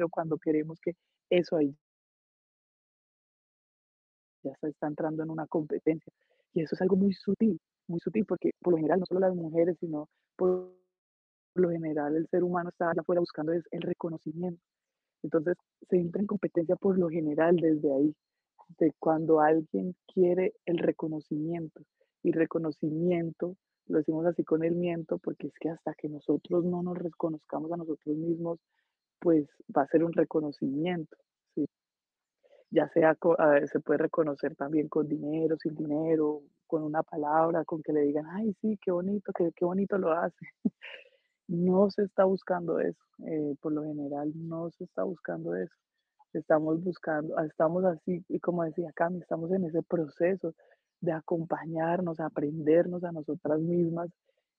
[0.09, 0.93] cuando queremos que
[1.29, 1.75] eso ahí
[4.43, 6.11] ya se está entrando en una competencia.
[6.53, 9.35] Y eso es algo muy sutil, muy sutil, porque por lo general no solo las
[9.35, 10.09] mujeres, sino
[11.55, 14.61] lo general el ser humano está afuera buscando es el reconocimiento.
[15.23, 15.55] Entonces
[15.89, 18.15] se entra en competencia por lo general desde ahí,
[18.79, 21.81] de cuando alguien quiere el reconocimiento.
[22.23, 23.55] Y reconocimiento,
[23.87, 27.71] lo decimos así con el miento, porque es que hasta que nosotros no nos reconozcamos
[27.71, 28.59] a nosotros mismos,
[29.19, 31.17] pues va a ser un reconocimiento.
[32.71, 33.15] Ya sea,
[33.71, 38.25] se puede reconocer también con dinero, sin dinero, con una palabra, con que le digan,
[38.31, 40.45] ay, sí, qué bonito, qué, qué bonito lo hace.
[41.47, 45.75] no se está buscando eso, eh, por lo general no se está buscando eso.
[46.33, 50.53] Estamos buscando, estamos así, y como decía Cami, estamos en ese proceso
[51.01, 54.09] de acompañarnos, aprendernos a nosotras mismas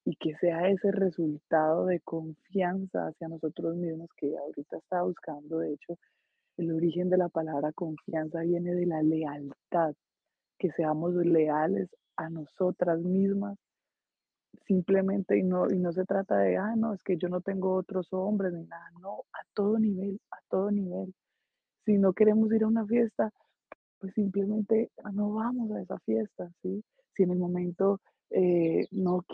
[0.05, 5.59] y que sea ese resultado de confianza hacia nosotros mismos que ahorita está buscando.
[5.59, 5.99] De hecho,
[6.59, 9.95] el origen de la palabra confianza viene de la lealtad,
[10.59, 13.59] que seamos leales a nosotras mismas
[14.67, 17.75] simplemente y no, y no se trata de, ah, no, es que yo no tengo
[17.75, 21.15] otros hombres ni nada, no, a todo nivel, a todo nivel.
[21.85, 23.31] Si no queremos ir a una fiesta,
[23.99, 26.83] pues simplemente no vamos a esa fiesta, ¿sí?
[27.15, 28.01] Si en el momento
[28.31, 29.25] eh, no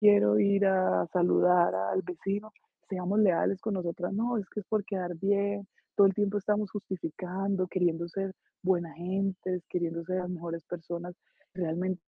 [0.00, 2.52] quiero ir a saludar al vecino,
[2.88, 4.12] seamos leales con nosotras.
[4.12, 5.66] No, es que es por quedar bien.
[5.96, 11.14] Todo el tiempo estamos justificando, queriendo ser buena gente, queriendo ser las mejores personas.
[11.54, 12.02] Realmente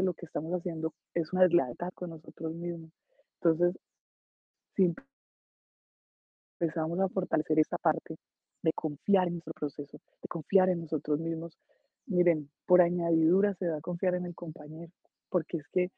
[0.00, 2.90] lo que estamos haciendo es una deslealtad con nosotros mismos.
[3.40, 3.76] Entonces,
[4.76, 4.94] si
[6.58, 8.16] empezamos a fortalecer esta parte
[8.62, 11.58] de confiar en nuestro proceso, de confiar en nosotros mismos,
[12.06, 14.92] miren, por añadidura se da a confiar en el compañero
[15.32, 15.90] porque es que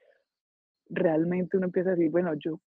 [0.89, 2.61] realmente uno empieza a decir, bueno, yo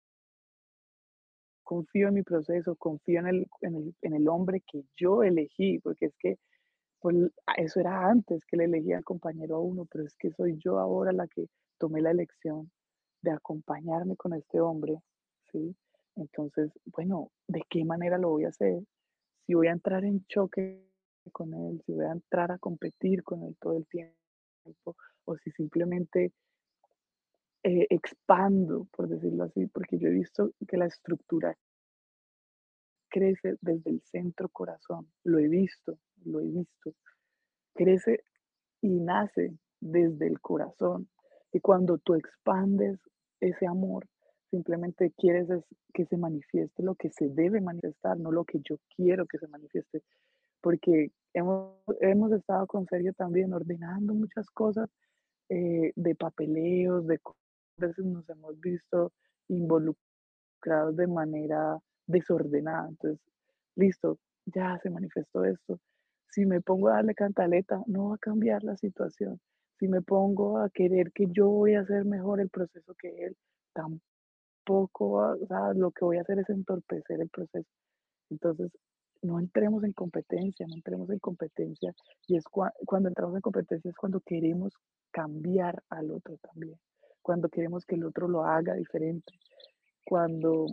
[1.63, 5.79] confío en mi proceso, confío en el, en el, en el hombre que yo elegí,
[5.79, 6.37] porque es que
[7.05, 7.15] pues,
[7.57, 11.11] eso era antes que le elegía compañero a uno, pero es que soy yo ahora
[11.11, 11.45] la que
[11.77, 12.71] tomé la elección
[13.21, 14.97] de acompañarme con este hombre,
[15.51, 15.75] ¿sí?
[16.15, 18.81] Entonces, bueno, ¿de qué manera lo voy a hacer?
[19.45, 20.83] Si voy a entrar en choque
[21.31, 24.95] con él, si voy a entrar a competir con él todo el tiempo
[25.25, 26.33] o si simplemente
[27.61, 31.55] eh, expando, por decirlo así, porque yo he visto que la estructura
[33.09, 36.93] crece desde el centro corazón, lo he visto, lo he visto,
[37.73, 38.23] crece
[38.81, 41.07] y nace desde el corazón.
[41.51, 42.99] Y cuando tú expandes
[43.39, 44.07] ese amor,
[44.51, 45.47] simplemente quieres
[45.93, 49.47] que se manifieste lo que se debe manifestar, no lo que yo quiero que se
[49.47, 50.01] manifieste.
[50.61, 54.89] Porque hemos, hemos estado con Sergio también ordenando muchas cosas
[55.49, 57.19] eh, de papeleos, de
[57.77, 59.11] veces nos hemos visto
[59.47, 62.89] involucrados de manera desordenada.
[62.89, 63.19] Entonces,
[63.75, 65.79] listo, ya se manifestó esto.
[66.35, 69.39] Si me pongo a darle cantaleta, no va a cambiar la situación.
[69.79, 73.37] Si me pongo a querer que yo voy a hacer mejor el proceso que él,
[73.71, 75.33] tampoco,
[75.75, 77.69] lo que voy a hacer es entorpecer el proceso.
[78.29, 78.69] Entonces,
[79.21, 81.93] no entremos en competencia, no entremos en competencia.
[82.27, 84.73] Y es cuando entramos en competencia es cuando queremos
[85.11, 86.77] cambiar al otro también,
[87.21, 89.31] cuando queremos que el otro lo haga diferente,
[90.03, 90.65] cuando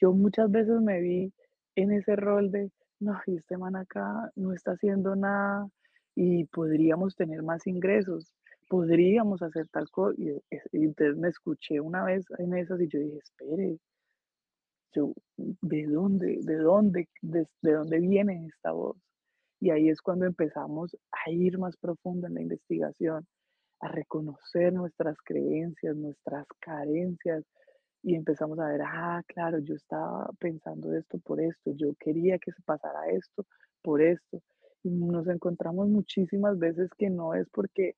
[0.00, 1.32] yo muchas veces me vi
[1.76, 2.72] en ese rol de,
[3.02, 5.68] no, este man acá no está haciendo nada
[6.14, 8.32] y podríamos tener más ingresos,
[8.68, 10.14] podríamos hacer tal cosa.
[10.20, 10.30] Y,
[10.72, 13.78] entonces me escuché una vez en esas y yo dije, espere,
[14.94, 18.96] yo, ¿de dónde, de dónde, de, de dónde viene esta voz?
[19.60, 23.26] Y ahí es cuando empezamos a ir más profundo en la investigación,
[23.80, 27.44] a reconocer nuestras creencias, nuestras carencias,
[28.02, 32.52] y empezamos a ver, ah, claro, yo estaba pensando esto por esto, yo quería que
[32.52, 33.46] se pasara esto
[33.82, 34.42] por esto.
[34.82, 37.94] Y nos encontramos muchísimas veces que no es porque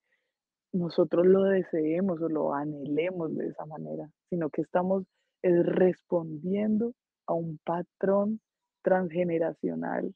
[0.72, 5.04] nosotros lo deseemos o lo anhelemos de esa manera, sino que estamos
[5.42, 6.94] respondiendo
[7.26, 8.40] a un patrón
[8.82, 10.14] transgeneracional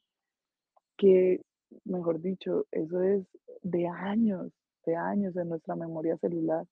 [0.97, 1.41] que,
[1.85, 3.25] mejor dicho, eso es
[3.63, 4.51] de años,
[4.85, 6.65] de años en nuestra memoria celular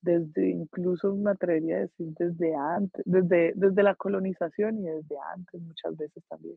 [0.00, 5.60] desde incluso me atrevería a decir desde antes, desde, desde la colonización y desde antes
[5.60, 6.56] muchas veces también,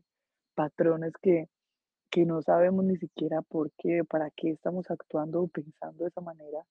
[0.54, 1.48] patrones que,
[2.10, 6.20] que no sabemos ni siquiera por qué, para qué estamos actuando o pensando de esa
[6.20, 6.64] manera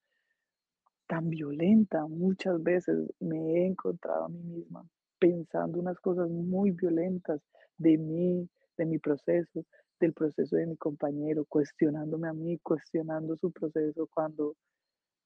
[1.07, 2.05] tan violenta.
[2.07, 4.85] Muchas veces me he encontrado a mí misma
[5.19, 7.41] pensando unas cosas muy violentas
[7.77, 9.65] de mí, de mi proceso,
[9.99, 14.55] del proceso de mi compañero, cuestionándome a mí, cuestionando su proceso cuando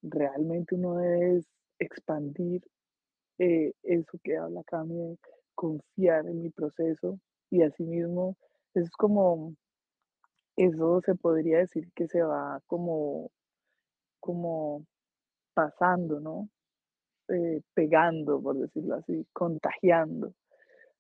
[0.02, 1.42] realmente uno debe
[1.80, 2.62] expandir
[3.40, 5.18] eh, eso que habla Cami de
[5.56, 7.20] confiar en mi proceso
[7.50, 8.38] y asimismo
[8.74, 9.56] es como
[10.58, 13.32] eso se podría decir que se va como
[14.20, 14.86] como
[15.54, 16.50] pasando, ¿no?
[17.30, 20.34] Eh, pegando, por decirlo así, contagiando,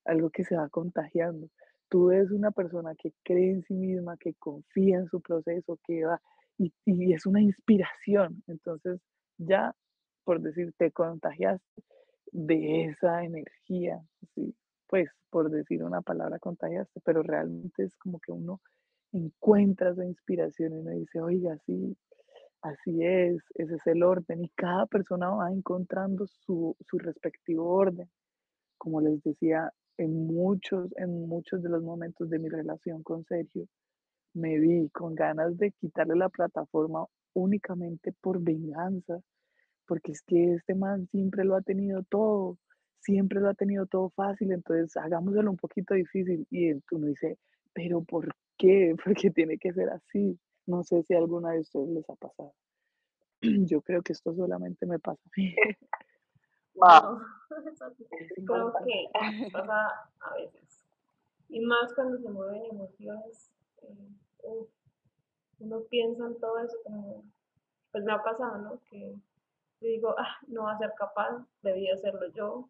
[0.05, 1.49] algo que se va contagiando.
[1.89, 6.05] Tú eres una persona que cree en sí misma, que confía en su proceso, que
[6.05, 6.21] va
[6.57, 8.43] y, es una inspiración.
[8.47, 8.99] Entonces,
[9.37, 9.73] ya,
[10.23, 11.83] por decir, te contagiaste
[12.31, 14.01] de esa energía,
[14.33, 14.55] ¿sí?
[14.87, 18.61] pues por decir una palabra contagiaste, pero realmente es como que uno
[19.11, 21.97] encuentra esa inspiración y uno dice, oiga, sí,
[22.61, 28.09] así es, ese es el orden y cada persona va encontrando su, su respectivo orden.
[28.77, 33.67] Como les decía, en muchos, en muchos de los momentos de mi relación con Sergio,
[34.35, 39.19] me vi con ganas de quitarle la plataforma únicamente por venganza,
[39.87, 42.57] porque es que este man siempre lo ha tenido todo,
[42.99, 46.47] siempre lo ha tenido todo fácil, entonces hagámoselo un poquito difícil.
[46.49, 47.37] Y uno dice,
[47.73, 48.95] pero ¿por qué?
[49.03, 50.39] Porque tiene que ser así.
[50.65, 52.53] No sé si alguna de ustedes les ha pasado.
[53.41, 55.55] Yo creo que esto solamente me pasa a mí.
[58.45, 59.87] creo que pasa
[60.19, 60.81] a veces.
[61.47, 63.51] Y más cuando se mueven emociones.
[63.83, 64.09] Eh,
[65.59, 67.23] uno piensa en todo eso como,
[67.91, 68.79] pues me ha pasado, ¿no?
[68.89, 69.15] Que
[69.81, 72.67] digo, ah, no va a ser capaz, debí hacerlo yo.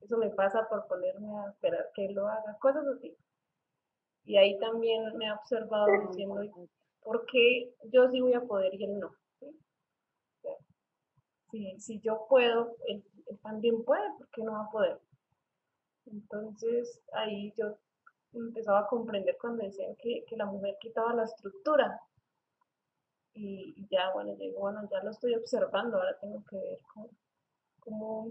[0.00, 3.16] Eso me pasa por ponerme a esperar que él lo haga, cosas así.
[4.24, 6.42] Y ahí también me ha observado diciendo,
[7.02, 9.14] ¿por qué yo sí voy a poder y él no?
[11.50, 14.98] si, si, yo puedo, él, él también puede, ¿por qué no va a poder?
[16.06, 17.78] Entonces ahí yo
[18.34, 22.00] empezaba a comprender cuando decían que, la mujer quitaba la estructura.
[23.34, 26.78] Y, ya, bueno, yo digo, bueno, ya lo estoy observando, ahora tengo que ver
[27.80, 28.30] cómo,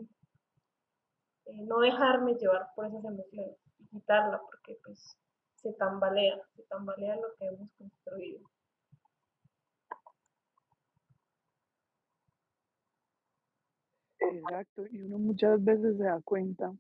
[1.45, 5.17] eh, no dejarme llevar por esas emociones y quitarla, porque pues
[5.55, 8.49] se tambalea, se tambalea lo que hemos construido.
[14.19, 16.73] Exacto, y uno muchas veces se da cuenta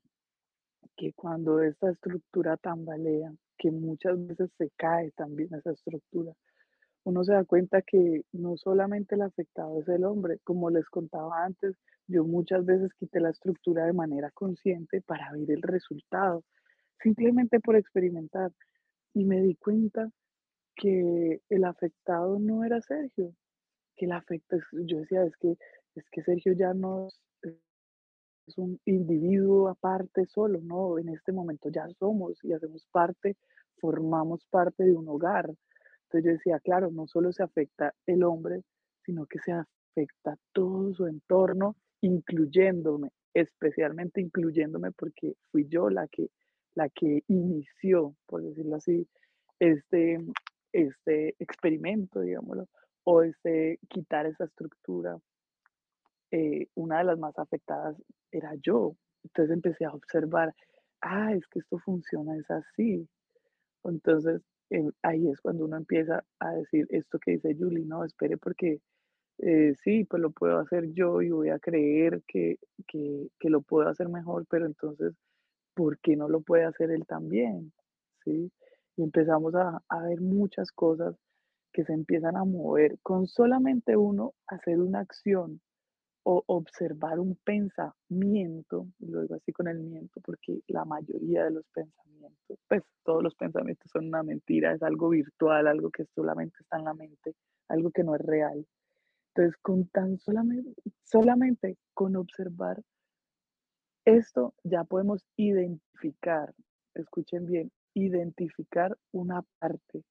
[0.95, 6.33] que cuando esta estructura tambalea, que muchas veces se cae también esa estructura,
[7.05, 11.43] uno se da cuenta que no solamente el afectado es el hombre, como les contaba
[11.43, 11.75] antes,
[12.07, 16.43] yo muchas veces quité la estructura de manera consciente para ver el resultado,
[17.01, 18.51] simplemente por experimentar.
[19.13, 20.09] Y me di cuenta
[20.75, 23.33] que el afectado no era Sergio,
[23.95, 25.57] que el afecto, yo decía, es que,
[25.95, 27.09] es que Sergio ya no
[28.47, 33.37] es, un individuo aparte solo, no, en este momento ya somos y hacemos parte,
[33.79, 35.49] formamos parte de un hogar.
[36.03, 38.63] Entonces yo decía, claro, no solo se afecta el hombre,
[39.03, 46.29] sino que se afecta todo su entorno, incluyéndome, especialmente incluyéndome porque fui yo la que,
[46.75, 49.07] la que inició, por decirlo así,
[49.59, 50.19] este,
[50.71, 52.67] este experimento, digámoslo,
[53.05, 55.17] o este quitar esa estructura.
[56.35, 57.95] Eh, una de las más afectadas
[58.31, 58.95] era yo.
[59.23, 60.51] Entonces empecé a observar,
[61.01, 63.07] ah, es que esto funciona, es así.
[63.83, 68.37] Entonces eh, ahí es cuando uno empieza a decir esto que dice Julie, no, espere
[68.37, 68.79] porque
[69.39, 72.57] eh, sí, pues lo puedo hacer yo y voy a creer que,
[72.87, 75.13] que, que, lo puedo hacer mejor, pero entonces,
[75.75, 77.73] ¿por qué no lo puede hacer él también?
[78.25, 78.51] ¿Sí?
[78.97, 81.15] Y empezamos a, a ver muchas cosas
[81.73, 85.61] que se empiezan a mover con solamente uno hacer una acción
[86.23, 91.65] o observar un pensamiento, lo digo así con el miento, porque la mayoría de los
[91.73, 96.77] pensamientos, pues todos los pensamientos son una mentira, es algo virtual, algo que solamente está
[96.77, 97.35] en la mente,
[97.67, 98.65] algo que no es real.
[99.35, 102.81] Entonces, con tan solamente, solamente con observar
[104.05, 106.53] esto, ya podemos identificar,
[106.93, 110.03] escuchen bien, identificar una parte.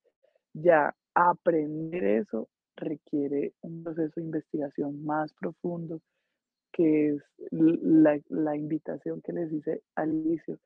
[0.55, 6.01] Ya aprender eso requiere un proceso de investigación más profundo,
[6.73, 10.59] que es la, la invitación que les hice al inicio.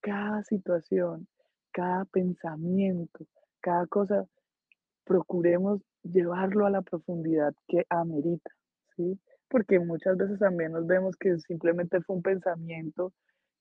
[0.00, 1.28] Cada situación,
[1.72, 3.26] cada pensamiento,
[3.60, 4.26] cada cosa,
[5.04, 8.50] procuremos llevarlo a la profundidad que amerita,
[8.96, 9.18] ¿sí?
[9.48, 13.12] Porque muchas veces también nos vemos que simplemente fue un pensamiento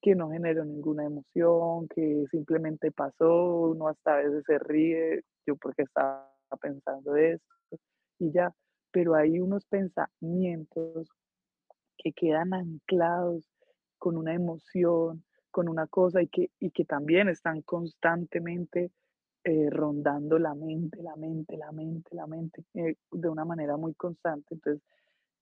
[0.02, 5.56] que no generó ninguna emoción, que simplemente pasó, uno hasta a veces se ríe, yo
[5.58, 7.47] porque estaba pensando esto
[8.20, 8.54] y ya,
[8.91, 11.10] pero hay unos pensamientos
[11.97, 13.49] que quedan anclados
[13.97, 18.91] con una emoción, con una cosa y que, y que también están constantemente
[19.43, 23.93] eh, rondando la mente, la mente, la mente, la mente, eh, de una manera muy
[23.95, 24.56] constante.
[24.56, 24.84] Entonces,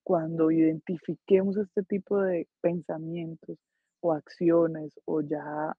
[0.04, 3.58] cuando identifiquemos este tipo de pensamientos
[4.02, 5.76] o acciones o ya,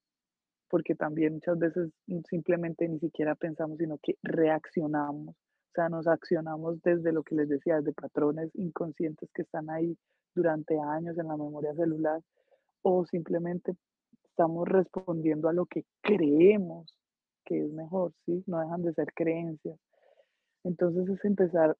[0.70, 1.90] porque también muchas veces
[2.28, 7.48] simplemente ni siquiera pensamos, sino que reaccionamos, o sea, nos accionamos desde lo que les
[7.48, 9.98] decía, desde patrones inconscientes que están ahí
[10.34, 12.22] durante años en la memoria celular,
[12.82, 13.74] o simplemente
[14.24, 16.96] estamos respondiendo a lo que creemos
[17.44, 18.44] que es mejor, ¿sí?
[18.46, 19.78] No dejan de ser creencias.
[20.62, 21.76] Entonces es empezar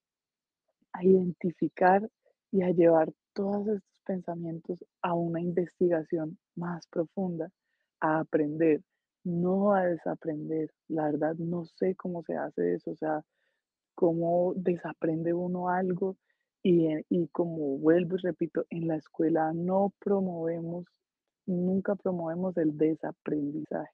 [0.92, 2.08] a identificar
[2.50, 7.50] y a llevar todos estos pensamientos a una investigación más profunda,
[8.00, 8.82] a aprender,
[9.24, 10.70] no a desaprender.
[10.88, 13.22] La verdad no sé cómo se hace eso, o sea,
[13.94, 16.16] cómo desaprende uno algo
[16.62, 20.86] y, y como vuelvo y repito, en la escuela no promovemos,
[21.46, 23.92] nunca promovemos el desaprendizaje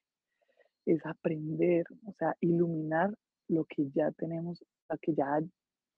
[0.87, 3.13] es aprender, o sea, iluminar
[3.49, 5.41] lo que ya tenemos, lo que ya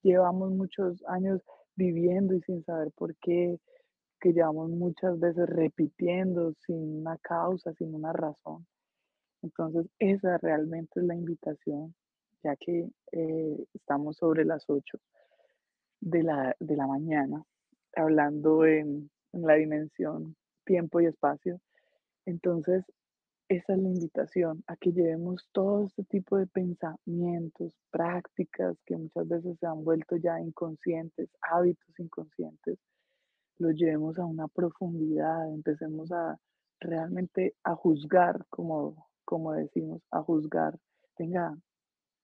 [0.02, 1.42] llevamos muchos años
[1.76, 3.60] viviendo y sin saber por qué,
[4.20, 8.66] que llevamos muchas veces repitiendo sin una causa, sin una razón.
[9.42, 11.94] Entonces, esa realmente es la invitación,
[12.42, 14.98] ya que eh, estamos sobre las 8
[16.00, 17.42] de la, de la mañana,
[17.94, 21.60] hablando en, en la dimensión tiempo y espacio.
[22.26, 22.84] Entonces,
[23.48, 29.26] esa es la invitación, a que llevemos todo este tipo de pensamientos, prácticas que muchas
[29.26, 32.78] veces se han vuelto ya inconscientes, hábitos inconscientes,
[33.58, 36.38] los llevemos a una profundidad, empecemos a
[36.80, 40.78] realmente a juzgar, como, como decimos, a juzgar,
[41.18, 41.56] venga,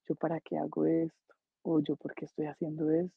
[0.09, 3.16] yo para qué hago esto, o yo por qué estoy haciendo esto,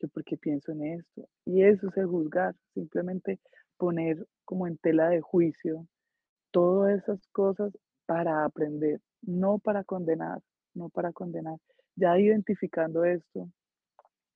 [0.00, 1.28] yo por qué pienso en esto.
[1.44, 3.38] Y eso es el juzgar, simplemente
[3.76, 5.86] poner como en tela de juicio
[6.50, 7.72] todas esas cosas
[8.06, 10.40] para aprender, no para condenar,
[10.74, 11.58] no para condenar.
[11.96, 13.48] Ya identificando esto,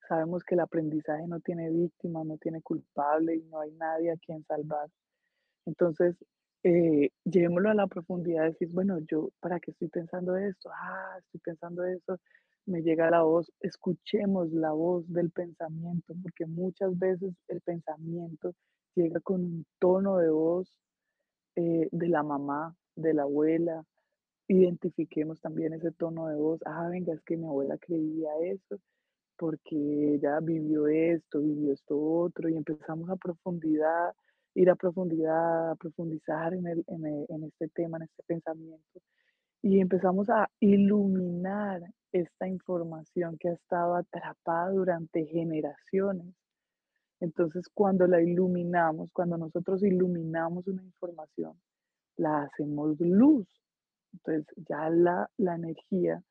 [0.09, 4.17] sabemos que el aprendizaje no tiene víctima, no tiene culpable y no hay nadie a
[4.17, 4.89] quien salvar.
[5.67, 6.17] Entonces,
[6.65, 10.71] eh, llevémoslo a la profundidad de decir, bueno, yo, ¿para qué estoy pensando esto?
[10.75, 12.19] Ah, estoy pensando eso,
[12.67, 18.55] me llega la voz, escuchemos la voz del pensamiento, porque muchas veces el pensamiento
[18.95, 20.69] llega con un tono de voz
[21.57, 23.85] eh, de la mamá, de la abuela,
[24.49, 26.61] identifiquemos también ese tono de voz.
[26.67, 28.79] Ah, venga, es que mi abuela creía eso,
[29.39, 34.15] porque ella vivió esto, vivió esto otro, y empezamos a profundidad,
[34.55, 39.01] ir a profundidad, a profundizar en, el, en, en este tema, en este pensamiento,
[39.63, 41.83] y empezamos a iluminar
[42.13, 46.35] esta información que ha estado atrapada durante generaciones.
[47.21, 51.61] Entonces, cuando la iluminamos, cuando nosotros iluminamos una información,
[52.17, 53.47] la hacemos luz.
[54.13, 56.23] Entonces, ya la, la energía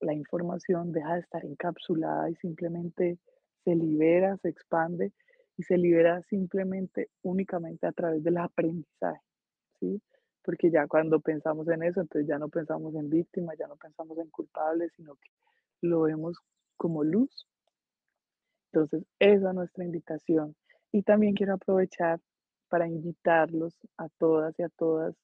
[0.00, 3.18] la información deja de estar encapsulada y simplemente
[3.64, 5.12] se libera, se expande
[5.56, 9.20] y se libera simplemente únicamente a través del aprendizaje,
[9.78, 10.00] ¿sí?
[10.42, 14.16] Porque ya cuando pensamos en eso, entonces ya no pensamos en víctimas, ya no pensamos
[14.18, 15.30] en culpables, sino que
[15.82, 16.38] lo vemos
[16.76, 17.46] como luz.
[18.72, 20.56] Entonces, esa es nuestra invitación.
[20.92, 22.20] Y también quiero aprovechar
[22.68, 25.14] para invitarlos a todas y a todas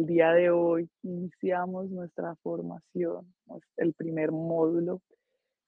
[0.00, 3.34] el día de hoy iniciamos nuestra formación,
[3.76, 5.02] el primer módulo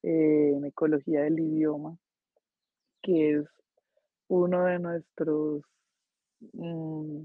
[0.02, 1.98] eh, en ecología del idioma,
[3.02, 3.46] que es
[4.28, 5.62] uno de nuestros
[6.54, 7.24] mm,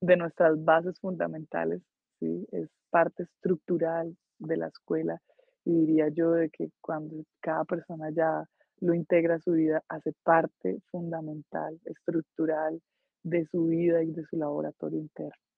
[0.00, 1.80] de nuestras bases fundamentales,
[2.18, 2.44] ¿sí?
[2.50, 5.22] es parte estructural de la escuela
[5.64, 8.44] y diría yo de que cuando cada persona ya
[8.80, 12.82] lo integra a su vida, hace parte fundamental, estructural
[13.22, 15.51] de su vida y de su laboratorio interno.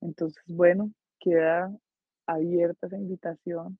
[0.00, 1.70] Entonces, bueno, queda
[2.26, 3.78] abierta esa invitación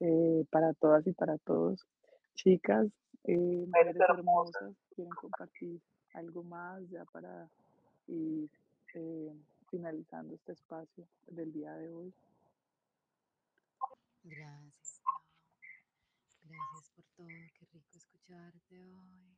[0.00, 1.86] eh, para todas y para todos.
[2.34, 2.88] Chicas,
[3.24, 5.80] eh, mujeres hermosas, quieren compartir
[6.14, 7.48] algo más ya para
[8.08, 8.50] ir
[8.94, 9.32] eh,
[9.70, 12.12] finalizando este espacio del día de hoy.
[14.24, 15.00] Gracias,
[16.44, 19.36] Gracias por todo, qué rico escucharte hoy.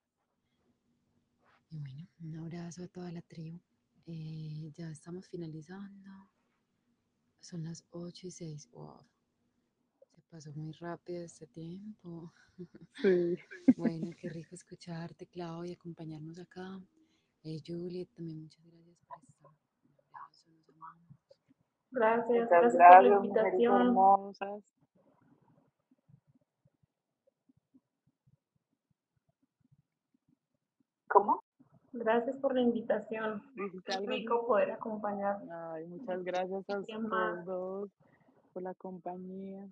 [1.71, 3.61] Y bueno, un abrazo a toda la tribu.
[4.07, 6.11] Eh, ya estamos finalizando.
[7.41, 8.71] Son las 8 y 6.
[8.73, 9.01] Wow.
[10.13, 12.33] Se pasó muy rápido este tiempo.
[13.03, 13.37] Sí.
[13.77, 16.81] bueno, qué rico escucharte, Clau, y acompañarnos acá.
[17.43, 19.51] Eh, Juliet, también muchas gracias por estar.
[21.91, 23.95] Gracias, gracias, gracias por la invitación.
[31.09, 31.44] ¿Cómo?
[31.97, 33.41] Gracias por la invitación.
[33.87, 35.41] Es rico poder acompañar.
[35.49, 37.89] Ay, muchas gracias a ustedes dos
[38.53, 39.65] por la compañía.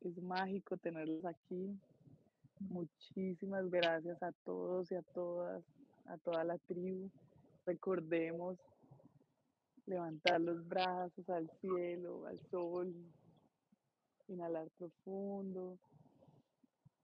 [0.00, 1.78] Es mágico tenerlos aquí.
[2.58, 5.62] Muchísimas gracias a todos y a todas,
[6.06, 7.08] a toda la tribu.
[7.64, 8.58] Recordemos
[9.86, 12.92] levantar los brazos al cielo, al sol,
[14.26, 15.78] inhalar profundo,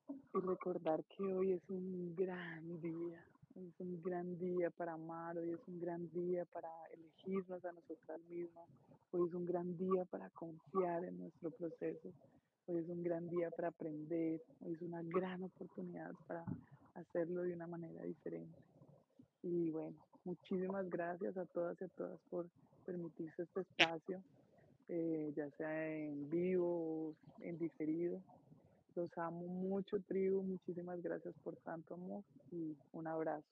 [0.08, 3.24] y recordar que hoy es un gran día,
[3.54, 7.72] hoy es un gran día para amar, hoy es un gran día para elegirnos a
[7.72, 8.68] nosotras mismas,
[9.12, 12.08] hoy es un gran día para confiar en nuestro proceso,
[12.66, 16.44] hoy es un gran día para aprender, hoy es una gran oportunidad para
[16.94, 18.58] hacerlo de una manera diferente.
[19.42, 22.46] Y bueno, muchísimas gracias a todas y a todas por
[22.84, 24.22] permitirse este espacio,
[24.88, 28.20] eh, ya sea en vivo o en diferido.
[28.94, 30.42] Los amo mucho, tribu.
[30.42, 32.22] Muchísimas gracias por tanto amor
[32.52, 33.46] y un abrazo.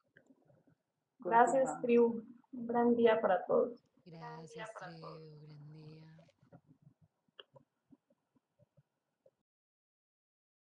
[1.18, 2.22] Gracias, tribu.
[2.52, 3.72] Un gran día para todos.
[4.04, 5.71] Gracias, tribu.